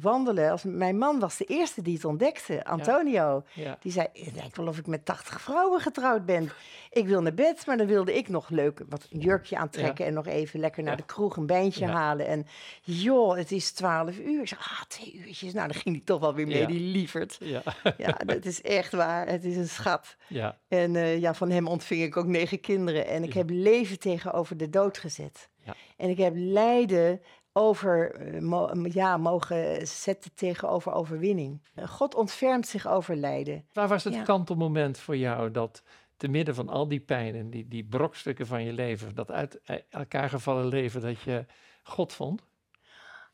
wandelen. 0.00 0.50
Als, 0.50 0.62
mijn 0.64 0.98
man 0.98 1.18
was 1.18 1.36
de 1.36 1.44
eerste 1.44 1.82
die 1.82 1.94
het 1.94 2.04
ontdekte, 2.04 2.64
Antonio. 2.64 3.44
Ja. 3.54 3.76
Die 3.80 3.92
zei, 3.92 4.06
het 4.12 4.34
lijkt 4.34 4.56
wel 4.56 4.66
of 4.66 4.78
ik 4.78 4.86
met 4.86 5.04
80 5.04 5.40
vrouwen 5.40 5.80
getrouwd 5.80 6.26
ben. 6.26 6.50
Ik 6.90 7.06
wil 7.06 7.22
naar 7.22 7.34
bed, 7.34 7.66
maar 7.66 7.76
dan 7.76 7.86
wilde 7.86 8.16
ik 8.16 8.28
nog 8.28 8.48
leuk 8.48 8.82
wat 8.88 9.06
een 9.10 9.20
jurkje 9.20 9.56
aantrekken... 9.56 10.06
en 10.06 10.14
nog 10.14 10.26
even 10.26 10.60
lekker 10.60 10.82
naar 10.82 10.96
de 10.96 11.04
kroeg 11.04 11.36
een 11.36 11.46
bijntje 11.46 11.86
Ja. 11.86 11.92
halen. 11.92 12.26
En 12.26 12.46
joh, 12.82 13.36
het 13.36 13.52
is 13.52 13.72
12 13.72 14.18
uur. 14.18 14.40
Ik 14.40 14.48
zei, 14.48 14.60
ah, 14.60 14.82
twee 14.88 15.14
uurtjes. 15.26 15.52
Nou, 15.52 15.68
dan 15.68 15.76
ging 15.80 15.94
hij 15.94 16.04
toch 16.04 16.20
wel 16.20 16.34
weer 16.34 16.46
mee, 16.46 16.66
die 16.66 16.80
lieverd. 16.80 17.36
Ja. 17.40 17.62
Ja, 17.96 18.12
dat 18.24 18.44
is 18.44 18.62
echt 18.62 18.92
waar. 18.92 19.26
Het 19.28 19.44
is 19.44 19.56
een 19.56 19.68
schat. 19.68 20.16
ja. 20.28 20.58
En 20.68 20.96
eh, 20.96 21.20
ja, 21.20 21.34
van 21.34 21.50
hem 21.50 21.66
ontving 21.66 22.02
ik 22.02 22.16
ook 22.16 22.26
negen 22.26 22.60
kinderen. 22.60 23.06
En 23.06 23.22
ik 23.22 23.32
heb 23.32 23.50
leven 23.50 23.98
tegenover 23.98 24.56
de 24.56 24.70
dood 24.70 24.98
gezet. 24.98 25.48
Ja. 25.64 25.74
En 25.96 26.08
ik 26.08 26.18
heb 26.18 26.32
lijden 26.36 27.20
over, 27.52 28.14
eh, 28.14 28.92
ja, 28.92 29.16
mogen 29.16 29.86
zetten 29.86 30.34
tegenover 30.34 30.92
overwinning. 30.92 31.62
Eh, 31.74 31.88
God 31.88 32.14
ontfermt 32.14 32.66
zich 32.66 32.88
over 32.88 33.16
lijden. 33.16 33.66
Waar 33.72 33.88
was 33.88 34.04
het 34.04 34.14
Ja. 34.14 34.22
kantelmoment 34.22 34.98
voor 34.98 35.16
jou 35.16 35.50
dat 35.50 35.82
te 36.16 36.28
midden 36.28 36.54
van 36.54 36.68
al 36.68 36.88
die 36.88 37.00
pijn 37.00 37.34
en 37.34 37.50
die, 37.50 37.68
die 37.68 37.84
brokstukken 37.84 38.46
van 38.46 38.64
je 38.64 38.72
leven, 38.72 39.14
dat 39.14 39.30
uit 39.30 39.60
eh, 39.64 39.76
elkaar 39.90 40.28
gevallen 40.28 40.66
leven, 40.66 41.00
dat 41.00 41.20
je 41.20 41.46
God 41.82 42.12
vond? 42.12 42.42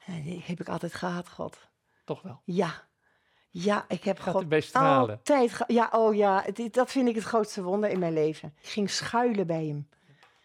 Die 0.07 0.43
heb 0.47 0.61
ik 0.61 0.69
altijd 0.69 0.95
gehad, 0.95 1.29
God. 1.29 1.69
Toch 2.05 2.23
wel. 2.23 2.41
Ja. 2.45 2.87
Ja, 3.51 3.85
ik 3.89 4.05
heb 4.05 4.19
Gaat 4.19 4.35
God 4.35 4.63
stralen. 4.65 5.17
altijd... 5.17 5.65
Ja, 5.67 5.89
oh 5.93 6.15
ja, 6.15 6.45
dat 6.71 6.91
vind 6.91 7.09
ik 7.09 7.15
het 7.15 7.25
grootste 7.25 7.63
wonder 7.63 7.91
in 7.91 7.99
mijn 7.99 8.13
leven. 8.13 8.55
Ik 8.61 8.69
ging 8.69 8.91
schuilen 8.91 9.47
bij 9.47 9.67
hem. 9.67 9.89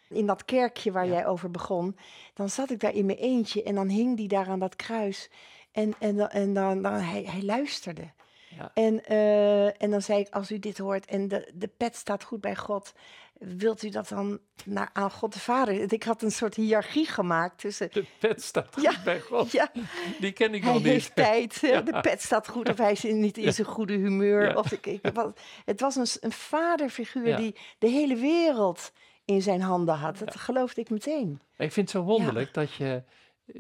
In 0.10 0.26
dat 0.26 0.46
kerkje 0.46 0.92
waar 0.92 1.06
Ja. 1.06 1.12
jij 1.12 1.26
over 1.28 1.52
begon, 1.52 1.98
dan 2.34 2.50
zat 2.50 2.70
ik 2.70 2.80
daar 2.80 2.94
in 2.94 3.06
mijn 3.06 3.18
eentje 3.18 3.64
en 3.64 3.76
dan 3.76 3.88
hing 3.90 4.18
die 4.18 4.28
daar 4.28 4.48
aan 4.48 4.60
dat 4.60 4.76
kruis. 4.76 5.30
En, 5.72 5.94
en, 6.00 6.16
dan- 6.16 6.30
en 6.30 6.54
dan, 6.54 6.82
dan 6.82 6.94
hij, 6.94 7.24
hij 7.24 7.44
luisterde. 7.44 8.12
Ja. 8.58 8.72
En, 8.74 9.06
eh, 9.06 9.82
en 9.82 9.92
dan 9.92 10.02
zei 10.02 10.20
ik, 10.20 10.28
als 10.34 10.52
u 10.52 10.60
dit 10.60 10.78
hoort 10.78 11.06
en 11.06 11.28
de, 11.28 11.52
de 11.54 11.68
pet 11.68 11.96
staat 11.96 12.24
goed 12.24 12.42
bij 12.42 12.56
God, 12.56 12.94
wilt 13.40 13.84
u 13.84 13.90
dat 13.90 14.08
dan 14.08 14.40
naar, 14.66 14.90
aan 14.94 15.12
God 15.12 15.34
de 15.34 15.40
Vader? 15.40 15.94
Ik 15.94 16.04
had 16.04 16.22
een 16.22 16.32
soort 16.32 16.56
hiërarchie 16.56 17.06
gemaakt 17.08 17.58
tussen... 17.60 17.90
De 17.92 18.06
pet 18.20 18.44
staat 18.44 18.74
goed 18.74 18.84
Ja. 18.84 18.94
bij 19.04 19.20
God. 19.20 19.52
Ja, 19.52 19.72
Die 20.20 20.32
ken 20.32 20.54
ik 20.54 20.64
hij 20.64 20.74
nog 20.74 20.82
niet. 20.84 20.92
heeft 20.92 21.16
tijd, 21.16 21.58
Ja. 21.62 21.82
de 21.82 22.00
pet 22.02 22.22
staat 22.22 22.48
goed 22.48 22.70
of 22.70 22.78
hij 22.78 22.92
is 22.92 23.04
niet 23.04 23.38
in 23.38 23.54
zijn 23.54 23.68
goede 23.68 23.94
humeur. 23.94 24.58
Of 24.58 24.72
ik, 24.72 24.86
ik, 24.86 25.02
wat, 25.14 25.40
het 25.66 25.80
was 25.82 25.96
een, 25.96 26.08
een 26.20 26.32
vaderfiguur 26.32 27.36
die 27.38 27.56
de 27.78 27.88
hele 27.88 28.16
wereld 28.16 28.92
in 29.26 29.42
zijn 29.42 29.62
handen 29.62 29.96
had. 29.96 30.18
Dat 30.18 30.36
geloofde 30.36 30.82
ik 30.82 30.90
meteen. 30.90 31.40
Ik 31.58 31.72
vind 31.72 31.76
het 31.76 31.90
zo 31.90 32.04
wonderlijk 32.04 32.54
dat 32.54 32.74
je 32.74 33.04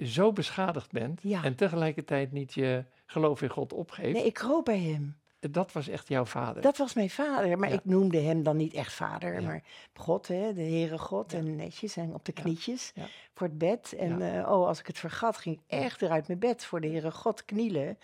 zo 0.03 0.31
beschadigd 0.31 0.91
bent 0.91 1.21
en 1.43 1.55
tegelijkertijd 1.55 2.31
niet 2.31 2.53
je 2.53 2.83
geloof 3.05 3.41
in 3.41 3.49
God 3.49 3.73
opgeeft. 3.73 4.13
Nee, 4.13 4.25
ik 4.25 4.33
kroop 4.33 4.65
bij 4.65 4.79
hem. 4.79 5.17
Dat 5.51 5.71
was 5.71 5.87
echt 5.87 6.07
jouw 6.07 6.25
vader. 6.25 6.61
Dat 6.61 6.77
was 6.77 6.93
mijn 6.93 7.09
vader. 7.09 7.59
Maar 7.59 7.69
Ja. 7.69 7.75
ik 7.75 7.85
noemde 7.85 8.19
hem 8.19 8.43
dan 8.43 8.57
niet 8.57 8.73
echt 8.73 8.93
vader. 8.93 9.33
Ja. 9.33 9.47
Maar 9.47 9.63
God, 9.93 10.27
hè, 10.27 10.53
de 10.53 10.61
Heere 10.61 10.97
God. 10.97 11.31
Ja. 11.31 11.37
En 11.37 11.55
netjes 11.55 11.95
en 11.97 12.13
op 12.13 12.25
de 12.25 12.31
knietjes 12.31 12.93
voor 13.33 13.47
het 13.47 13.57
bed. 13.57 13.93
En 13.97 14.21
eh, 14.35 14.51
oh, 14.51 14.67
als 14.67 14.79
ik 14.79 14.87
het 14.87 14.99
vergat, 14.99 15.37
ging 15.37 15.55
ik 15.55 15.61
echt 15.67 16.01
eruit 16.01 16.27
mijn 16.27 16.39
bed 16.39 16.65
voor 16.65 16.81
de 16.81 16.87
Heere 16.87 17.11
God 17.11 17.45
knielen. 17.45 17.97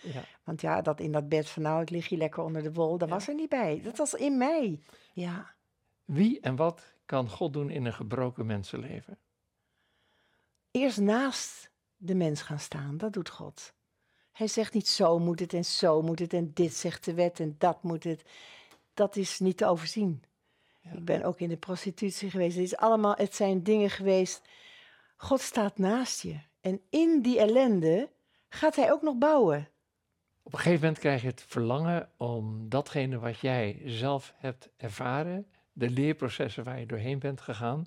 Want 0.44 0.60
ja, 0.60 0.82
dat 0.82 1.00
in 1.00 1.12
dat 1.12 1.28
bed 1.28 1.48
van 1.48 1.62
nou, 1.62 1.82
ik 1.82 1.90
lig 1.90 2.08
hier 2.08 2.18
lekker 2.18 2.42
onder 2.42 2.62
de 2.62 2.72
wol. 2.72 2.98
Dat 2.98 3.08
was 3.08 3.28
er 3.28 3.34
niet 3.34 3.48
bij. 3.48 3.80
Dat 3.84 3.96
was 3.96 4.14
in 4.14 4.38
mij. 4.38 4.78
Ja. 5.12 5.50
Wie 6.04 6.40
en 6.40 6.56
wat 6.56 6.82
kan 7.10 7.28
God 7.28 7.52
doen 7.52 7.70
in 7.70 7.84
een 7.84 7.92
gebroken 7.92 8.46
mensenleven? 8.46 9.18
eerst 10.70 11.00
naast 11.00 11.70
de 11.96 12.14
mens 12.14 12.42
gaan 12.42 12.58
staan. 12.58 12.96
Dat 12.96 13.12
doet 13.12 13.28
God. 13.28 13.72
Hij 14.32 14.46
zegt 14.46 14.74
niet 14.74 14.88
zo 14.88 15.18
moet 15.18 15.40
het 15.40 15.52
en 15.52 15.64
zo 15.64 16.02
moet 16.02 16.18
het 16.18 16.32
en 16.32 16.50
dit 16.54 16.74
zegt 16.74 17.04
de 17.04 17.14
wet 17.14 17.40
en 17.40 17.54
dat 17.58 17.82
moet 17.82 18.04
het. 18.04 18.24
Dat 18.94 19.16
is 19.16 19.38
niet 19.38 19.56
te 19.56 19.66
overzien. 19.66 20.22
Ja. 20.80 20.92
Ik 20.92 21.04
ben 21.04 21.22
ook 21.22 21.40
in 21.40 21.48
de 21.48 21.56
prostitutie 21.56 22.30
geweest. 22.30 22.56
Het, 22.56 22.64
is 22.64 22.76
allemaal, 22.76 23.14
het 23.16 23.34
zijn 23.34 23.62
dingen 23.62 23.90
geweest. 23.90 24.42
God 25.16 25.40
staat 25.40 25.78
naast 25.78 26.22
je. 26.22 26.40
En 26.60 26.80
in 26.90 27.22
die 27.22 27.38
ellende 27.38 28.08
gaat 28.48 28.76
hij 28.76 28.92
ook 28.92 29.02
nog 29.02 29.18
bouwen. 29.18 29.68
Op 30.42 30.52
een 30.52 30.58
gegeven 30.58 30.80
moment 30.80 30.98
krijg 30.98 31.22
je 31.22 31.28
het 31.28 31.42
verlangen 31.42 32.10
om 32.16 32.68
datgene 32.68 33.18
wat 33.18 33.38
jij 33.38 33.82
zelf 33.84 34.34
hebt 34.36 34.68
ervaren, 34.76 35.46
de 35.72 35.90
leerprocessen 35.90 36.64
waar 36.64 36.80
je 36.80 36.86
doorheen 36.86 37.18
bent 37.18 37.40
gegaan, 37.40 37.86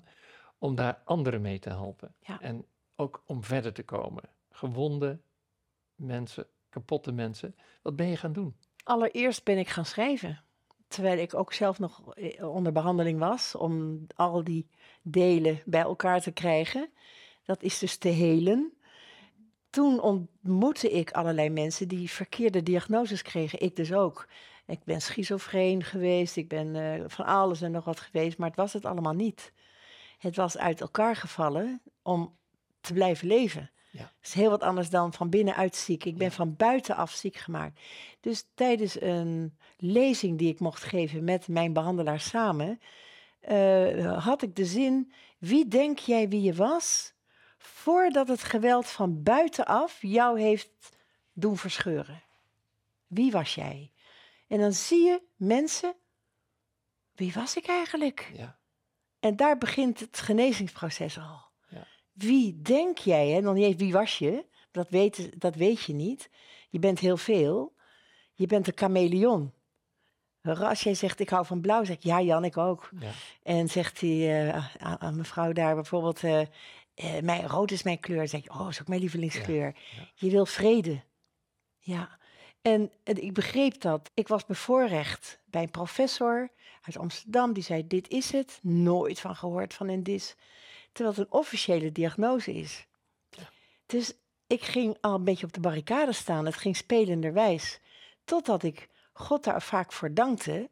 om 0.58 0.74
daar 0.74 1.02
anderen 1.04 1.40
mee 1.40 1.58
te 1.58 1.68
helpen. 1.68 2.14
Ja. 2.20 2.40
En 2.40 2.66
ook 2.96 3.22
om 3.26 3.44
verder 3.44 3.72
te 3.72 3.82
komen. 3.82 4.22
Gewonde 4.50 5.20
mensen, 5.94 6.46
kapotte 6.68 7.12
mensen. 7.12 7.56
Wat 7.82 7.96
ben 7.96 8.08
je 8.08 8.16
gaan 8.16 8.32
doen? 8.32 8.56
Allereerst 8.84 9.44
ben 9.44 9.58
ik 9.58 9.68
gaan 9.68 9.84
schrijven. 9.84 10.42
Terwijl 10.88 11.18
ik 11.18 11.34
ook 11.34 11.52
zelf 11.52 11.78
nog 11.78 12.14
eh, 12.14 12.54
onder 12.54 12.72
behandeling 12.72 13.18
was. 13.18 13.54
Om 13.54 14.06
al 14.16 14.44
die 14.44 14.68
delen 15.02 15.62
bij 15.64 15.80
elkaar 15.80 16.20
te 16.20 16.32
krijgen. 16.32 16.90
Dat 17.44 17.62
is 17.62 17.78
dus 17.78 17.96
te 17.96 18.08
helen. 18.08 18.72
Toen 19.70 20.00
ontmoette 20.00 20.90
ik 20.90 21.10
allerlei 21.10 21.50
mensen 21.50 21.88
die 21.88 22.10
verkeerde 22.10 22.62
diagnoses 22.62 23.22
kregen. 23.22 23.60
Ik 23.60 23.76
dus 23.76 23.92
ook. 23.92 24.28
Ik 24.66 24.84
ben 24.84 25.00
schizofreen 25.02 25.82
geweest. 25.82 26.36
Ik 26.36 26.48
ben 26.48 26.76
eh, 26.76 27.04
van 27.06 27.24
alles 27.24 27.62
en 27.62 27.70
nog 27.70 27.84
wat 27.84 28.00
geweest. 28.00 28.38
Maar 28.38 28.48
het 28.48 28.56
was 28.56 28.72
het 28.72 28.84
allemaal 28.84 29.12
niet. 29.12 29.52
Het 30.18 30.36
was 30.36 30.58
uit 30.58 30.80
elkaar 30.80 31.16
gevallen 31.16 31.82
om 32.02 32.36
te 32.80 32.92
blijven 32.92 33.26
leven. 33.26 33.70
Ja. 33.90 34.00
Het 34.00 34.26
is 34.26 34.34
heel 34.34 34.50
wat 34.50 34.62
anders 34.62 34.90
dan 34.90 35.12
van 35.12 35.30
binnenuit 35.30 35.76
ziek. 35.76 36.04
Ik 36.04 36.16
ben 36.16 36.28
Ja. 36.28 36.32
van 36.32 36.56
buitenaf 36.56 37.10
ziek 37.10 37.36
gemaakt. 37.36 37.80
Dus 38.20 38.44
tijdens 38.54 39.00
een 39.00 39.58
lezing 39.76 40.38
die 40.38 40.52
ik 40.52 40.60
mocht 40.60 40.82
geven 40.82 41.24
met 41.24 41.48
mijn 41.48 41.72
behandelaar 41.72 42.20
samen, 42.20 42.80
eh, 43.40 44.24
had 44.24 44.42
ik 44.42 44.56
de 44.56 44.64
zin: 44.64 45.12
wie 45.38 45.68
denk 45.68 45.98
jij 45.98 46.28
wie 46.28 46.42
je 46.42 46.54
was 46.54 47.14
voordat 47.58 48.28
het 48.28 48.42
geweld 48.42 48.86
van 48.86 49.22
buitenaf 49.22 49.98
jou 50.00 50.40
heeft 50.40 50.70
doen 51.32 51.56
verscheuren? 51.56 52.22
Wie 53.06 53.30
was 53.30 53.54
jij? 53.54 53.92
En 54.54 54.60
dan 54.60 54.72
zie 54.72 55.04
je 55.04 55.22
mensen, 55.36 55.94
wie 57.12 57.32
was 57.32 57.56
ik 57.56 57.66
eigenlijk? 57.66 58.30
Ja. 58.36 58.58
En 59.20 59.36
daar 59.36 59.58
begint 59.58 60.00
het 60.00 60.20
genezingsproces 60.20 61.18
al. 61.18 61.42
Ja. 61.68 61.86
Wie 62.12 62.62
denk 62.62 62.98
jij, 62.98 63.28
hè? 63.28 63.40
nog 63.40 63.54
niet 63.54 63.64
eens 63.64 63.76
wie 63.76 63.92
was 63.92 64.18
je, 64.18 64.46
Dat 64.70 64.88
weet, 64.88 65.40
dat 65.40 65.54
weet 65.54 65.82
je 65.82 65.92
niet. 65.92 66.30
Je 66.68 66.78
bent 66.78 66.98
heel 66.98 67.16
veel. 67.16 67.74
Je 68.34 68.46
bent 68.46 68.66
een 68.66 68.76
chameleon. 68.76 69.52
Als 70.42 70.80
jij 70.80 70.94
zegt, 70.94 71.20
ik 71.20 71.28
hou 71.28 71.46
van 71.46 71.60
blauw, 71.60 71.84
zeg 71.84 71.96
ik, 71.96 72.02
ja 72.02 72.20
Jan, 72.20 72.44
ik 72.44 72.56
ook. 72.56 72.90
Ja. 72.98 73.10
En 73.42 73.68
zegt 73.68 74.00
hij 74.00 74.46
uh, 74.46 74.76
aan, 74.76 75.00
aan, 75.00 75.16
mevrouw 75.16 75.52
daar 75.52 75.74
bijvoorbeeld, 75.74 76.22
uh, 76.22 76.40
uh, 76.40 77.20
mijn, 77.22 77.46
rood 77.46 77.70
is 77.70 77.82
mijn 77.82 78.00
kleur. 78.00 78.18
Dan 78.18 78.28
zeg 78.28 78.42
je, 78.42 78.50
oh, 78.50 78.68
is 78.68 78.80
ook 78.80 78.88
mijn 78.88 79.00
lievelingskleur. 79.00 79.76
Ja. 79.96 80.08
Je 80.14 80.30
wil 80.30 80.46
vrede. 80.46 81.02
Ja. 81.78 82.18
En, 82.64 82.92
en, 83.02 83.22
ik 83.22 83.32
begreep 83.32 83.80
dat. 83.80 84.10
Ik 84.14 84.28
was 84.28 84.46
bevoorrecht 84.46 85.38
bij 85.44 85.62
een 85.62 85.70
professor 85.70 86.50
uit 86.82 86.98
Amsterdam. 86.98 87.52
Die 87.52 87.62
zei, 87.62 87.86
dit 87.86 88.08
is 88.08 88.32
het. 88.32 88.58
Nooit 88.62 89.20
van 89.20 89.36
gehoord 89.36 89.74
van 89.74 89.88
een 89.88 90.02
dis. 90.02 90.34
Terwijl 90.92 91.16
het 91.16 91.26
een 91.26 91.38
officiële 91.38 91.92
diagnose 91.92 92.54
is. 92.54 92.86
Dus 93.86 94.14
ik 94.46 94.62
ging 94.62 94.96
al 95.00 95.14
een 95.14 95.24
beetje 95.24 95.46
op 95.46 95.52
de 95.52 95.60
barricade 95.60 96.12
staan. 96.12 96.46
Het 96.46 96.56
ging 96.56 96.76
spelenderwijs. 96.76 97.80
Totdat 98.24 98.62
ik 98.62 98.88
God 99.12 99.44
daar 99.44 99.62
vaak 99.62 99.92
voor 99.92 100.14
dankte, 100.14 100.70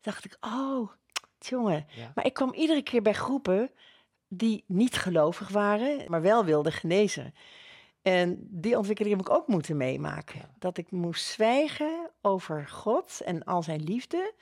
dacht 0.00 0.24
ik, 0.24 0.36
oh, 0.40 0.92
jongen. 1.38 1.86
Ja. 1.94 2.12
Maar 2.14 2.26
ik 2.26 2.34
kwam 2.34 2.52
iedere 2.54 2.82
keer 2.82 3.02
bij 3.02 3.14
groepen 3.14 3.70
die 4.28 4.64
niet 4.66 4.96
gelovig 4.96 5.48
waren, 5.48 6.04
maar 6.10 6.22
wel 6.22 6.44
wilden 6.44 6.72
genezen. 6.72 7.34
En 8.02 8.38
die 8.40 8.76
ontwikkeling 8.76 9.16
heb 9.16 9.26
ik 9.26 9.32
ook 9.32 9.46
moeten 9.46 9.76
meemaken. 9.76 10.38
Ja. 10.38 10.50
Dat 10.58 10.78
ik 10.78 10.90
moest 10.90 11.24
zwijgen 11.24 12.10
over 12.22 12.68
God 12.68 13.20
en 13.24 13.44
al 13.44 13.62
zijn 13.62 13.82
liefde. 13.82 14.34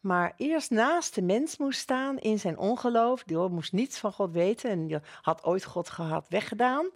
Maar 0.00 0.34
eerst 0.36 0.70
naast 0.70 1.14
de 1.14 1.22
mens 1.22 1.56
moest 1.56 1.78
staan 1.78 2.18
in 2.18 2.38
zijn 2.38 2.58
ongeloof. 2.58 3.22
Die 3.22 3.36
moest 3.36 3.72
niets 3.72 3.98
van 3.98 4.12
God 4.12 4.32
weten 4.32 4.70
en 4.70 4.86
die 4.86 4.98
had 5.22 5.44
ooit 5.44 5.64
God 5.64 5.90
gehad 5.90 6.28
weggedaan. 6.28 6.90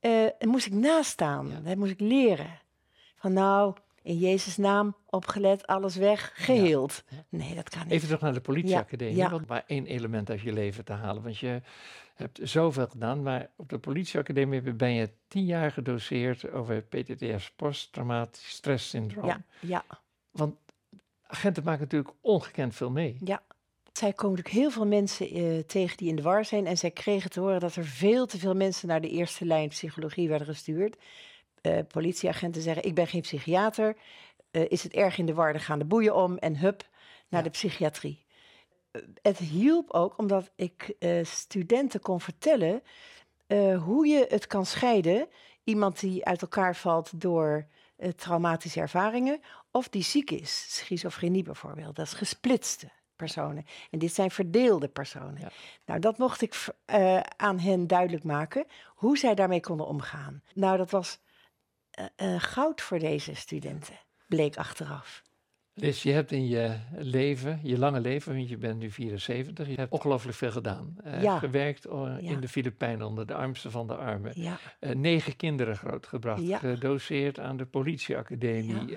Uh, 0.00 0.24
en 0.24 0.48
moest 0.48 0.66
ik 0.66 0.72
naast 0.72 1.10
staan. 1.10 1.48
Ja. 1.48 1.60
Dat 1.60 1.76
moest 1.76 1.92
ik 1.92 2.00
leren. 2.00 2.60
Van 3.16 3.32
nou, 3.32 3.74
in 4.06 4.18
Jezus' 4.18 4.56
naam 4.56 4.96
opgelet, 5.06 5.66
alles 5.66 5.96
weg, 5.96 6.32
geheeld. 6.34 7.04
Ja. 7.08 7.16
Nee, 7.28 7.54
dat 7.54 7.68
kan 7.68 7.82
niet. 7.82 7.92
Even 7.92 8.06
terug 8.06 8.22
naar 8.22 8.32
de 8.32 8.40
politieacademie, 8.40 9.16
ja. 9.16 9.30
want 9.30 9.46
maar 9.46 9.64
één 9.66 9.86
element 9.86 10.30
uit 10.30 10.40
je 10.40 10.52
leven 10.52 10.84
te 10.84 10.92
halen. 10.92 11.22
Want 11.22 11.38
je 11.38 11.62
hebt 12.14 12.40
zoveel 12.42 12.86
gedaan, 12.86 13.22
maar 13.22 13.50
op 13.56 13.68
de 13.68 13.78
politieacademie 13.78 14.74
ben 14.74 14.92
je 14.92 15.10
tien 15.28 15.44
jaar 15.44 15.72
gedoseerd 15.72 16.50
over 16.50 16.82
PTTS, 16.82 17.50
posttraumatisch 17.50 18.48
stresssyndroom. 18.48 19.26
Ja, 19.26 19.42
ja. 19.60 19.84
Want 20.30 20.56
agenten 21.26 21.64
maken 21.64 21.82
natuurlijk 21.82 22.14
ongekend 22.20 22.74
veel 22.74 22.90
mee. 22.90 23.16
Ja. 23.24 23.42
Zij 23.92 24.12
komen 24.12 24.36
natuurlijk 24.36 24.64
heel 24.64 24.70
veel 24.70 24.86
mensen 24.86 25.36
uh, 25.36 25.58
tegen 25.58 25.96
die 25.96 26.08
in 26.08 26.16
de 26.16 26.22
war 26.22 26.44
zijn. 26.44 26.66
En 26.66 26.78
zij 26.78 26.90
kregen 26.90 27.30
te 27.30 27.40
horen 27.40 27.60
dat 27.60 27.76
er 27.76 27.84
veel 27.84 28.26
te 28.26 28.38
veel 28.38 28.54
mensen 28.54 28.88
naar 28.88 29.00
de 29.00 29.10
eerste 29.10 29.44
lijn 29.44 29.68
psychologie 29.68 30.28
werden 30.28 30.46
gestuurd. 30.46 30.96
Uh, 31.62 31.78
politieagenten 31.88 32.62
zeggen: 32.62 32.84
Ik 32.84 32.94
ben 32.94 33.06
geen 33.06 33.20
psychiater. 33.20 33.96
Uh, 34.50 34.64
is 34.68 34.82
het 34.82 34.92
erg 34.92 35.18
in 35.18 35.26
de 35.26 35.34
war, 35.34 35.52
dan 35.52 35.62
gaan 35.62 35.78
de 35.78 35.84
boeien 35.84 36.14
om 36.14 36.36
en 36.36 36.58
hup 36.58 36.88
naar 37.28 37.40
ja. 37.40 37.46
de 37.46 37.52
psychiatrie. 37.52 38.24
het 39.22 39.38
hielp 39.38 39.90
ook 39.90 40.18
omdat 40.18 40.50
ik 40.56 40.96
studenten 41.22 42.00
kon 42.00 42.20
vertellen 42.20 42.82
hoe 43.84 44.06
je 44.06 44.26
het 44.28 44.46
kan 44.46 44.66
scheiden. 44.66 45.28
Iemand 45.64 46.00
die 46.00 46.24
uit 46.24 46.42
elkaar 46.42 46.76
valt 46.76 47.20
door 47.20 47.66
traumatische 48.16 48.80
ervaringen 48.80 49.40
of 49.70 49.88
die 49.88 50.02
ziek 50.02 50.30
is, 50.30 50.74
schizofrenie 50.76 51.42
bijvoorbeeld. 51.42 51.96
Dat 51.96 52.06
is 52.06 52.12
gesplitste 52.12 52.90
personen. 53.16 53.66
En 53.90 53.98
dit 53.98 54.14
zijn 54.14 54.30
verdeelde 54.30 54.88
personen. 54.88 55.40
Ja. 55.40 55.50
Nou, 55.86 56.00
dat 56.00 56.18
mocht 56.18 56.42
ik 56.42 56.66
uh, 56.86 57.20
aan 57.20 57.58
hen 57.58 57.86
duidelijk 57.86 58.24
maken, 58.24 58.66
hoe 58.94 59.18
zij 59.18 59.34
daarmee 59.34 59.60
konden 59.60 59.86
omgaan. 59.86 60.42
Nou, 60.54 60.76
dat 60.76 60.90
was 60.90 61.18
uh, 62.22 62.34
goud 62.38 62.80
voor 62.80 62.98
deze 62.98 63.34
studenten, 63.34 63.94
bleek 64.28 64.56
achteraf. 64.56 65.24
Liz, 65.78 66.02
je 66.02 66.12
hebt 66.12 66.32
in 66.32 66.46
je 66.46 66.76
leven, 66.92 67.60
je 67.62 67.78
lange 67.78 68.00
leven, 68.00 68.34
want 68.34 68.48
je 68.48 68.56
bent 68.56 68.78
nu 68.78 68.90
74, 68.90 69.68
je 69.68 69.74
hebt 69.74 69.92
ongelooflijk 69.92 70.36
veel 70.36 70.50
gedaan. 70.50 70.96
Uh, 71.06 71.22
ja. 71.22 71.38
Gewerkt 71.38 71.86
ja. 71.90 72.18
in 72.18 72.40
de 72.40 72.48
Filipijnen 72.48 73.06
onder 73.06 73.26
de 73.26 73.34
armste 73.34 73.70
van 73.70 73.86
de 73.86 73.94
armen. 73.94 74.32
Ja. 74.34 74.58
Uh, 74.80 74.90
negen 74.90 75.36
kinderen 75.36 75.76
grootgebracht. 75.76 76.42
Gedoseerd 76.54 77.38
aan 77.38 77.56
de 77.56 77.66
politieacademie. 77.66 78.96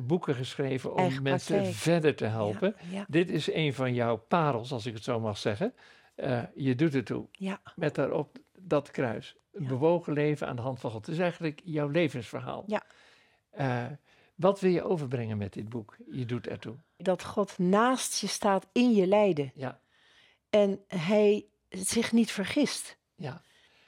boeken 0.00 0.34
geschreven 0.34 0.92
om 0.92 0.98
Eigen 0.98 1.22
mensen 1.22 1.54
praktijk. 1.54 1.76
verder 1.76 2.14
te 2.14 2.26
helpen. 2.26 2.74
Dit 3.08 3.30
is 3.30 3.52
een 3.52 3.74
van 3.74 3.94
jouw 3.94 4.16
parels, 4.16 4.72
als 4.72 4.86
ik 4.86 4.94
het 4.94 5.04
zo 5.04 5.20
mag 5.20 5.38
zeggen. 5.38 5.74
je 6.54 6.74
doet 6.74 6.92
het 6.92 7.06
toe. 7.06 7.28
Met 7.76 7.94
daarop 7.94 8.38
dat 8.60 8.90
kruis. 8.90 9.36
Bewogen 9.52 10.12
leven 10.12 10.46
aan 10.46 10.56
de 10.56 10.62
hand 10.62 10.80
van 10.80 10.90
God. 10.90 11.06
Het 11.06 11.14
is 11.14 11.20
eigenlijk 11.20 11.60
jouw 11.64 11.88
levensverhaal. 11.88 12.64
Ja. 12.66 13.98
Wat 14.34 14.60
wil 14.60 14.70
je 14.70 14.82
overbrengen 14.82 15.38
met 15.38 15.52
dit 15.52 15.68
boek? 15.68 15.96
Je 16.10 16.24
doet 16.24 16.46
ertoe. 16.46 16.76
Dat 16.96 17.24
God 17.24 17.58
naast 17.58 18.20
je 18.20 18.26
staat 18.26 18.68
in 18.72 18.92
je 18.92 19.06
lijden. 19.06 19.52
Ja. 19.54 19.80
En 20.50 20.84
hij 20.86 21.46
zich 21.68 22.12
niet 22.12 22.30
vergist. 22.30 22.98
Ja. 23.14 23.42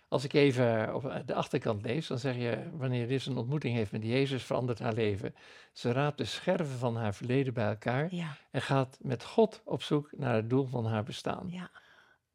Als 0.08 0.24
ik 0.24 0.32
even 0.32 0.94
op 0.94 1.22
de 1.26 1.34
achterkant 1.34 1.82
lees, 1.82 2.06
dan 2.06 2.18
zeg 2.18 2.36
je, 2.36 2.70
wanneer 2.72 3.08
dit 3.08 3.26
een 3.26 3.36
ontmoeting 3.36 3.76
heeft 3.76 3.92
met 3.92 4.04
Jezus, 4.04 4.42
verandert 4.42 4.78
haar 4.78 4.92
leven. 4.92 5.34
Ze 5.72 5.92
raapt 5.92 6.18
de 6.18 6.24
scherven 6.24 6.78
van 6.78 6.96
haar 6.96 7.14
verleden 7.14 7.54
bij 7.54 7.68
elkaar 7.68 8.14
ja. 8.14 8.36
en 8.50 8.62
gaat 8.62 8.98
met 9.00 9.24
God 9.24 9.62
op 9.64 9.82
zoek 9.82 10.12
naar 10.16 10.34
het 10.34 10.50
doel 10.50 10.66
van 10.66 10.86
haar 10.86 11.02
bestaan. 11.02 11.48
Ja. 11.50 11.70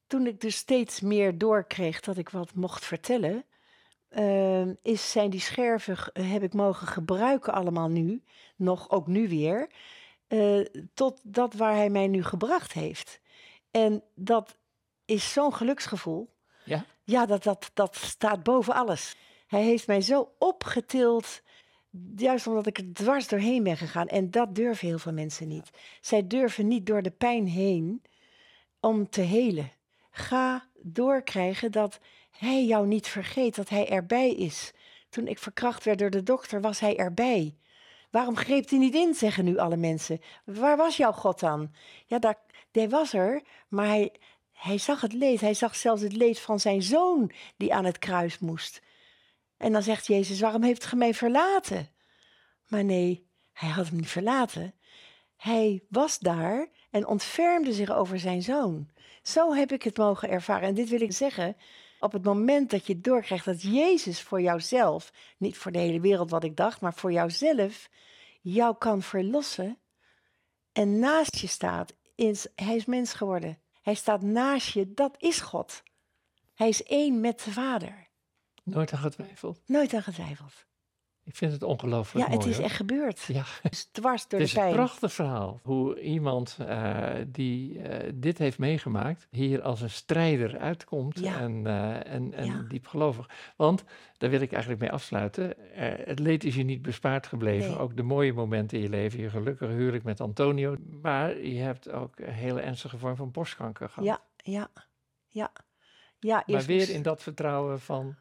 Toen 0.08 0.28
ik 0.28 0.42
dus 0.42 0.56
steeds 0.56 1.02
meer 1.02 1.38
doorkreeg 1.38 2.00
dat 2.00 2.18
ik 2.18 2.30
wat 2.30 2.54
mocht 2.54 2.86
vertellen, 2.86 3.46
uh, 4.10 4.68
is, 4.82 5.12
zijn 5.12 5.30
die 5.30 5.40
scherven 5.40 5.98
heb 6.14 6.44
ik 6.44 6.54
mogen 6.54 6.88
gebruiken 6.88 7.54
allemaal 7.54 7.90
nu, 7.90 8.24
nog 8.56 8.90
ook 8.90 9.08
nu 9.08 9.30
weer, 9.30 9.70
uh, 10.28 10.66
tot 10.94 11.20
dat 11.24 11.54
waar 11.54 11.76
hij 11.76 11.90
mij 11.90 12.08
nu 12.08 12.24
gebracht 12.24 12.74
heeft. 12.74 13.20
En 13.72 14.04
dat 14.16 14.58
is 15.06 15.34
zo'n 15.34 15.54
geluksgevoel. 15.54 16.30
Ja? 16.64 16.86
Ja, 17.04 17.26
dat, 17.26 17.44
dat, 17.44 17.72
dat 17.74 17.96
staat 17.96 18.44
boven 18.44 18.74
alles. 18.74 19.16
Hij 19.48 19.64
heeft 19.64 19.88
mij 19.88 20.02
zo 20.02 20.36
opgetild, 20.40 21.42
juist 22.16 22.48
omdat 22.48 22.68
ik 22.68 22.78
er 22.78 22.94
dwars 22.94 23.28
doorheen 23.28 23.64
ben 23.64 23.78
gegaan. 23.78 24.08
En 24.08 24.32
dat 24.32 24.56
durven 24.56 24.88
heel 24.88 25.00
veel 25.00 25.14
mensen 25.14 25.48
niet. 25.48 25.70
Zij 26.02 26.28
durven 26.28 26.68
niet 26.68 26.86
door 26.86 27.02
de 27.02 27.12
pijn 27.12 27.48
heen 27.48 28.02
om 28.80 29.10
te 29.10 29.22
helen. 29.22 29.72
Ga 30.18 30.70
doorkrijgen 30.82 31.72
dat 31.72 32.00
hij 32.30 32.66
jou 32.66 32.88
niet 32.88 33.08
vergeet, 33.08 33.56
dat 33.56 33.70
hij 33.70 33.90
erbij 33.90 34.32
is. 34.32 34.74
Toen 35.10 35.28
ik 35.28 35.40
verkracht 35.40 35.84
werd 35.84 36.00
door 36.00 36.10
de 36.10 36.24
dokter, 36.24 36.62
was 36.62 36.80
hij 36.80 36.98
erbij. 36.98 37.58
Waarom 38.12 38.36
greep 38.36 38.70
hij 38.70 38.80
niet 38.80 38.96
in, 38.96 39.14
zeggen 39.14 39.46
nu 39.46 39.58
alle 39.58 39.78
mensen. 39.78 40.22
Waar 40.46 40.78
was 40.78 40.98
jouw 40.98 41.12
God 41.12 41.40
dan? 41.40 41.74
Ja, 42.06 42.20
daar, 42.20 42.40
hij 42.72 42.90
was 42.90 43.14
er, 43.14 43.42
maar 43.68 43.86
hij, 43.86 44.14
hij 44.54 44.78
zag 44.78 45.02
het 45.02 45.14
leed. 45.14 45.42
Hij 45.42 45.54
zag 45.54 45.76
zelfs 45.76 46.02
het 46.02 46.14
leed 46.14 46.40
van 46.40 46.60
zijn 46.60 46.82
zoon 46.82 47.32
die 47.58 47.74
aan 47.74 47.86
het 47.86 48.00
kruis 48.00 48.40
moest. 48.40 48.82
En 49.58 49.72
dan 49.72 49.84
zegt 49.84 50.08
Jezus, 50.08 50.40
waarom 50.40 50.64
heeft 50.64 50.86
gij 50.86 50.98
mij 50.98 51.14
verlaten? 51.14 51.90
Maar 52.68 52.84
nee, 52.84 53.28
hij 53.54 53.70
had 53.70 53.88
hem 53.88 53.96
niet 53.96 54.10
verlaten. 54.10 54.74
Hij 55.36 55.84
was 55.90 56.20
daar 56.20 56.68
en 56.92 57.08
ontfermde 57.08 57.74
zich 57.74 57.92
over 57.92 58.20
zijn 58.20 58.42
zoon. 58.42 58.90
Zo 59.28 59.54
heb 59.54 59.72
ik 59.72 59.84
het 59.84 59.98
mogen 59.98 60.30
ervaren. 60.30 60.68
En 60.68 60.74
dit 60.74 60.90
wil 60.90 61.02
ik 61.02 61.12
zeggen, 61.12 61.56
op 62.00 62.12
het 62.12 62.24
moment 62.24 62.70
dat 62.70 62.88
je 62.88 63.00
doorkrijgt 63.00 63.46
dat 63.46 63.62
Jezus 63.62 64.22
voor 64.22 64.42
jouzelf, 64.42 65.12
niet 65.38 65.58
voor 65.58 65.72
de 65.72 65.80
hele 65.80 66.00
wereld 66.00 66.30
wat 66.30 66.44
ik 66.44 66.56
dacht, 66.56 66.82
maar 66.82 66.94
voor 66.94 67.12
jouzelf, 67.12 67.90
jou 68.42 68.78
kan 68.78 69.02
verlossen 69.02 69.78
en 70.72 71.00
naast 71.00 71.36
je 71.36 71.48
staat, 71.48 71.96
is, 72.16 72.48
hij 72.56 72.76
is 72.76 72.86
mens 72.86 73.14
geworden. 73.14 73.60
Hij 73.82 73.94
staat 73.94 74.22
naast 74.22 74.74
je, 74.74 74.94
dat 74.94 75.16
is 75.18 75.40
God. 75.40 75.84
Hij 76.56 76.68
is 76.68 76.84
één 76.84 77.20
met 77.20 77.44
de 77.44 77.52
Vader. 77.52 78.08
Nooit 78.64 78.94
aan 78.94 79.00
getwijfeld? 79.00 79.62
Nooit 79.66 79.94
aan 79.94 80.04
getwijfeld. 80.04 80.67
Ik 81.28 81.36
vind 81.36 81.52
het 81.52 81.64
ongelooflijk 81.64 82.28
ja, 82.28 82.34
mooi. 82.34 82.46
het 82.46 82.50
is 82.50 82.56
hoor. 82.58 82.66
echt 82.66 82.76
gebeurd. 82.76 83.22
Ja. 83.22 83.44
Het 83.62 83.74
is 83.74 83.90
dwars 83.92 84.28
door 84.28 84.40
Het 84.40 84.48
is 84.48 84.54
de 84.54 84.60
een 84.60 84.66
pijn. 84.66 84.76
prachtig 84.78 85.14
verhaal. 85.14 85.60
Hoe 85.64 86.00
iemand 86.02 86.58
uh, 86.62 87.08
die 87.28 87.74
uh, 87.74 88.12
dit 88.16 88.38
heeft 88.38 88.58
meegemaakt, 88.60 89.28
hier 89.32 89.62
als 89.62 89.82
een 89.82 89.90
strijder 89.90 90.58
uitkomt 90.58 91.20
Ja. 91.20 91.40
en, 91.40 91.52
uh, 91.66 92.14
en, 92.14 92.34
en 92.34 92.46
Ja. 92.46 92.66
diepgelovig. 92.68 93.30
Want, 93.56 93.84
daar 94.18 94.30
wil 94.30 94.42
ik 94.42 94.52
eigenlijk 94.52 94.82
mee 94.82 94.92
afsluiten, 94.92 95.54
het 96.06 96.20
leed 96.20 96.44
is 96.44 96.56
je 96.56 96.64
niet 96.64 96.82
bespaard 96.82 97.28
gebleven. 97.28 97.70
Nee. 97.70 97.80
Ook 97.80 97.96
de 97.98 98.04
mooie 98.04 98.34
momenten 98.34 98.78
in 98.78 98.84
je 98.84 98.90
leven, 98.90 99.20
je 99.20 99.30
gelukkige 99.30 99.72
huwelijk 99.72 100.04
met 100.04 100.22
Antonio. 100.22 100.76
Maar 101.02 101.38
je 101.38 101.60
hebt 101.60 101.92
ook 101.92 102.20
een 102.20 102.34
hele 102.34 102.62
ernstige 102.62 102.98
vorm 102.98 103.16
van 103.16 103.32
borstkanker 103.32 103.90
gehad. 103.90 104.06
Ja, 104.06 104.20
ja, 104.54 104.68
ja. 105.28 105.52
Ja, 106.20 106.44
maar 106.48 106.64
weer 106.64 106.90
in 106.90 107.02
dat 107.02 107.22
vertrouwen 107.24 107.80
van... 107.80 108.16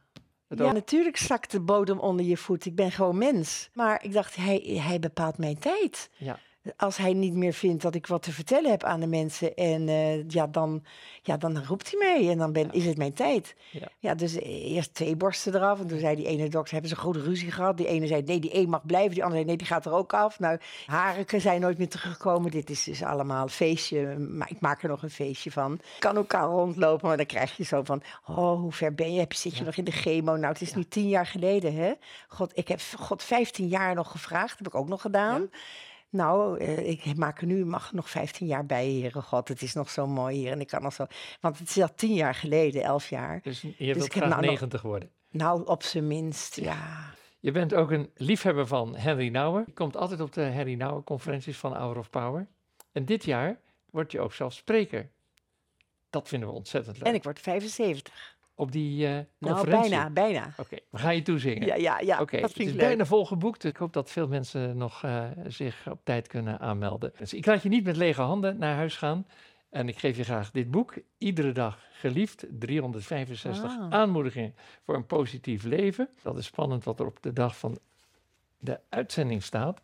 Ja, 0.48 0.72
natuurlijk 0.72 1.16
zakt 1.16 1.50
de 1.50 1.60
bodem 1.60 1.98
onder 1.98 2.26
je 2.26 2.36
voet. 2.36 2.64
Ik 2.64 2.74
ben 2.74 2.92
gewoon 2.92 3.18
mens. 3.18 3.70
Maar 3.72 4.04
ik 4.04 4.12
dacht, 4.12 4.36
hij, 4.36 4.80
hij 4.86 4.98
bepaalt 4.98 5.38
mijn 5.38 5.58
tijd. 5.58 6.10
Ja. 6.16 6.38
Als 6.76 6.96
hij 6.96 7.12
niet 7.12 7.34
meer 7.34 7.52
vindt 7.52 7.82
dat 7.82 7.94
ik 7.94 8.06
wat 8.06 8.22
te 8.22 8.32
vertellen 8.32 8.70
heb 8.70 8.84
aan 8.84 9.00
de 9.00 9.06
mensen. 9.06 9.54
En 9.54 9.88
eh, 9.88 10.28
ja, 10.28 10.46
dan, 10.46 10.84
ja, 11.22 11.36
dan 11.36 11.64
roept 11.64 11.90
hij 11.90 12.12
mee 12.14 12.30
en 12.30 12.38
dan 12.38 12.52
ben, 12.52 12.72
is 12.72 12.84
het 12.86 12.96
mijn 12.96 13.12
tijd. 13.12 13.54
Ja. 13.70 13.88
Ja. 13.98 14.14
dus 14.14 14.34
eerst 14.40 14.94
twee 14.94 15.16
borsten 15.16 15.54
eraf. 15.54 15.80
En 15.80 15.86
toen 15.86 15.98
zei 15.98 16.16
die 16.16 16.26
ene 16.26 16.48
dokter, 16.48 16.72
hebben 16.72 16.90
ze 16.90 16.96
een 16.96 17.02
grote 17.02 17.20
ruzie 17.22 17.50
gehad. 17.50 17.76
Die 17.76 17.86
ene 17.86 18.06
zei, 18.06 18.22
nee, 18.22 18.40
die 18.40 18.56
een 18.56 18.68
mag 18.68 18.86
blijven. 18.86 19.14
Die 19.14 19.22
andere 19.24 19.34
zei, 19.42 19.44
nee, 19.44 19.56
die 19.56 19.66
gaat 19.66 19.86
er 19.86 19.92
ook 19.92 20.14
af. 20.14 20.38
Nou, 20.38 20.58
haren 20.86 21.40
zijn 21.40 21.60
nooit 21.60 21.78
meer 21.78 21.88
teruggekomen. 21.88 22.50
Dit 22.50 22.70
is 22.70 22.84
dus 22.84 23.02
allemaal 23.02 23.42
een 23.42 23.48
feestje. 23.48 24.16
Maar 24.18 24.50
ik 24.50 24.60
maak 24.60 24.82
er 24.82 24.88
nog 24.88 25.02
een 25.02 25.10
feestje 25.10 25.50
van. 25.50 25.72
Ik 25.72 25.80
kan 25.98 26.28
al 26.28 26.50
rondlopen, 26.50 27.08
maar 27.08 27.16
dan 27.16 27.26
krijg 27.26 27.56
je 27.56 27.64
zo 27.64 27.82
van... 27.84 28.02
Oh, 28.26 28.60
hoe 28.60 28.72
ver 28.72 28.94
ben 28.94 29.12
je? 29.12 29.18
Heb 29.18 29.32
je 29.32 29.38
zit 29.38 29.52
je 29.52 29.58
Ja. 29.58 29.64
nog 29.64 29.76
in 29.76 29.84
de 29.84 29.90
chemo? 29.92 30.36
Nou, 30.36 30.52
het 30.52 30.62
is 30.62 30.74
nu 30.74 30.84
tien 30.84 31.08
jaar 31.08 31.26
geleden, 31.26 31.74
hè? 31.74 31.92
God, 32.28 32.52
ik 32.54 32.68
heb 32.68 32.80
God 32.98 33.22
15 33.22 33.68
jaar 33.68 33.94
nog 33.94 34.10
gevraagd. 34.10 34.58
heb 34.58 34.66
ik 34.66 34.74
ook 34.74 34.88
nog 34.88 35.00
gedaan. 35.00 35.50
Nou, 36.16 36.58
eh, 36.58 36.88
ik 36.88 37.16
maak 37.16 37.40
er 37.40 37.46
nu 37.46 37.64
mag 37.64 37.92
nog 37.92 38.10
15 38.10 38.46
jaar 38.46 38.66
bij, 38.66 38.84
Heere 38.84 39.22
God. 39.22 39.48
Het 39.48 39.62
is 39.62 39.74
nog 39.74 39.90
zo 39.90 40.06
mooi 40.06 40.36
hier 40.36 40.52
en 40.52 40.60
ik 40.60 40.66
kan 40.66 40.82
nog 40.82 40.92
zo. 40.92 41.06
Want 41.40 41.58
het 41.58 41.68
is 41.68 41.82
al 41.82 41.94
tien 41.94 42.14
jaar 42.14 42.34
geleden, 42.34 42.82
elf 42.82 43.08
jaar. 43.08 43.40
Dus 43.42 43.60
je 43.60 43.68
ik 43.68 43.76
wilt 43.94 44.02
heb 44.02 44.10
graag 44.12 44.28
nou 44.28 44.40
nog- 44.40 44.50
90 44.50 44.82
worden. 44.82 45.10
Nou, 45.30 45.66
op 45.66 45.82
zijn 45.82 46.06
minst, 46.06 46.60
ja. 46.60 47.14
Je 47.40 47.50
bent 47.52 47.74
ook 47.74 47.90
een 47.90 48.10
liefhebber 48.14 48.66
van 48.66 48.96
Henry 48.96 49.28
Nouwen. 49.28 49.62
Je 49.66 49.72
komt 49.72 49.96
altijd 49.96 50.20
op 50.20 50.32
de 50.32 50.40
Henry 50.40 50.74
Nouwen 50.74 51.04
conferenties 51.04 51.56
van 51.56 51.76
Hour 51.76 51.98
of 51.98 52.10
Power. 52.10 52.46
En 52.92 53.04
dit 53.04 53.24
jaar 53.24 53.60
word 53.90 54.12
je 54.12 54.20
ook 54.20 54.32
zelf 54.32 54.52
spreker. 54.52 55.10
Dat 56.10 56.28
vinden 56.28 56.48
we 56.48 56.54
ontzettend 56.54 56.96
leuk. 56.98 57.06
En 57.06 57.14
ik 57.14 57.22
word 57.22 57.40
75. 57.40 58.35
Op 58.58 58.72
die 58.72 59.06
eh, 59.06 59.12
Nou, 59.12 59.24
conferentie. 59.38 59.90
bijna, 59.90 60.10
bijna. 60.10 60.54
Oké, 60.56 60.76
we 60.90 60.98
gaan 60.98 61.14
je 61.14 61.22
toezingen. 61.22 61.66
Ja, 61.66 61.74
ja, 61.74 61.98
ja. 62.00 62.20
Oké, 62.20 62.36
dat 62.40 62.44
het 62.44 62.52
vind 62.52 62.68
is 62.68 62.74
ik 62.74 62.80
leuk. 62.80 62.88
bijna 62.88 63.04
volgeboekt. 63.04 63.64
Ik 63.64 63.76
hoop 63.76 63.92
dat 63.92 64.10
veel 64.10 64.28
mensen 64.28 64.76
nog 64.76 65.02
eh, 65.04 65.24
zich 65.46 65.86
op 65.90 66.00
tijd 66.04 66.26
kunnen 66.28 66.60
aanmelden. 66.60 67.12
Dus 67.18 67.34
ik 67.34 67.46
laat 67.46 67.62
je 67.62 67.68
niet 67.68 67.84
met 67.84 67.96
lege 67.96 68.20
handen 68.22 68.58
naar 68.58 68.74
huis 68.76 68.96
gaan. 68.96 69.26
En 69.70 69.88
ik 69.88 69.98
geef 69.98 70.16
je 70.16 70.24
graag 70.24 70.50
dit 70.50 70.70
boek. 70.70 70.94
Iedere 71.18 71.52
dag 71.52 71.78
geliefd. 71.92 72.46
365 72.58 73.64
Ah. 73.78 73.90
aanmoedigingen 73.90 74.54
voor 74.84 74.94
een 74.94 75.06
positief 75.06 75.62
leven. 75.64 76.08
Dat 76.22 76.38
is 76.38 76.46
spannend 76.46 76.84
wat 76.84 77.00
er 77.00 77.06
op 77.06 77.18
de 77.22 77.32
dag 77.32 77.58
van 77.58 77.78
de 78.58 78.80
uitzending 78.88 79.42
staat. 79.42 79.80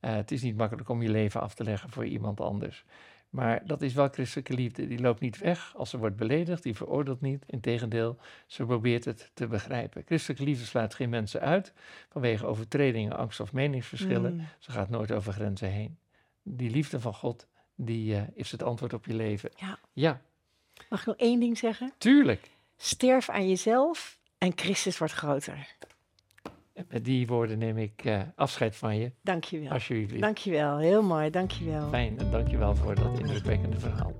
Eh, 0.00 0.14
het 0.14 0.30
is 0.30 0.42
niet 0.42 0.56
makkelijk 0.56 0.88
om 0.88 1.02
je 1.02 1.08
leven 1.10 1.40
af 1.40 1.54
te 1.54 1.64
leggen 1.64 1.90
voor 1.90 2.06
iemand 2.06 2.40
anders. 2.40 2.84
Maar 3.30 3.66
dat 3.66 3.82
is 3.82 3.94
wel 3.94 4.08
christelijke 4.08 4.52
liefde. 4.54 4.86
Die 4.86 5.00
loopt 5.00 5.20
niet 5.20 5.38
weg 5.38 5.76
als 5.76 5.90
ze 5.90 5.98
wordt 5.98 6.16
beledigd. 6.16 6.62
Die 6.62 6.76
veroordeelt 6.76 7.20
niet. 7.20 7.44
Integendeel, 7.46 8.18
ze 8.46 8.64
probeert 8.64 9.04
het 9.04 9.30
te 9.34 9.46
begrijpen. 9.46 10.02
Christelijke 10.06 10.44
liefde 10.44 10.64
sluit 10.64 10.94
geen 10.94 11.08
mensen 11.08 11.40
uit 11.40 11.72
vanwege 12.08 12.46
overtredingen, 12.46 13.16
angst 13.16 13.40
of 13.40 13.52
meningsverschillen. 13.52 14.34
Mm. 14.34 14.46
Ze 14.58 14.70
gaat 14.70 14.90
nooit 14.90 15.12
over 15.12 15.32
grenzen 15.32 15.70
heen. 15.70 15.98
Die 16.42 16.70
liefde 16.70 17.00
van 17.00 17.14
God, 17.14 17.46
die 17.74 18.14
eh, 18.14 18.22
is 18.34 18.50
het 18.52 18.62
antwoord 18.62 18.92
op 18.92 19.06
je 19.06 19.14
leven. 19.14 19.50
Ja. 19.56 19.78
Ja, 19.92 20.20
Mag 20.88 21.00
ik 21.00 21.06
nog 21.06 21.16
één 21.16 21.40
ding 21.40 21.58
zeggen? 21.58 21.92
tuurlijk. 21.98 22.50
Sterf 22.76 23.28
aan 23.28 23.48
jezelf 23.48 24.18
en 24.38 24.52
Christus 24.54 24.98
wordt 24.98 25.14
groter. 25.14 25.76
En 26.80 26.86
met 26.90 27.04
die 27.04 27.26
woorden 27.26 27.58
neem 27.58 27.78
ik 27.78 28.04
eh, 28.04 28.20
afscheid 28.34 28.76
van 28.76 28.96
je. 28.96 29.12
Dank 29.22 29.44
je 29.44 29.60
wel. 29.60 29.70
Alsjeblieft. 29.70 30.20
Dank 30.20 30.38
je 30.38 30.50
wel. 30.50 30.78
Heel 30.78 31.02
mooi. 31.02 31.30
Dank 31.30 31.50
je 31.50 31.64
wel. 31.64 31.88
Fijn 31.88 32.18
en 32.18 32.30
dankjewel 32.30 32.76
voor 32.76 32.94
dat 32.94 33.18
indrukwekkende 33.18 33.78
verhaal. 33.78 34.12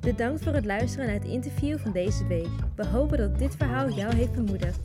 Bedankt 0.00 0.42
voor 0.42 0.52
het 0.52 0.64
luisteren 0.64 1.06
naar 1.06 1.14
het 1.14 1.24
interview 1.24 1.78
van 1.78 1.92
deze 1.92 2.26
week. 2.26 2.48
We 2.76 2.86
hopen 2.86 3.18
dat 3.18 3.38
dit 3.38 3.56
verhaal 3.56 3.90
jou 3.90 4.14
heeft 4.14 4.32
bemoedigd. 4.32 4.80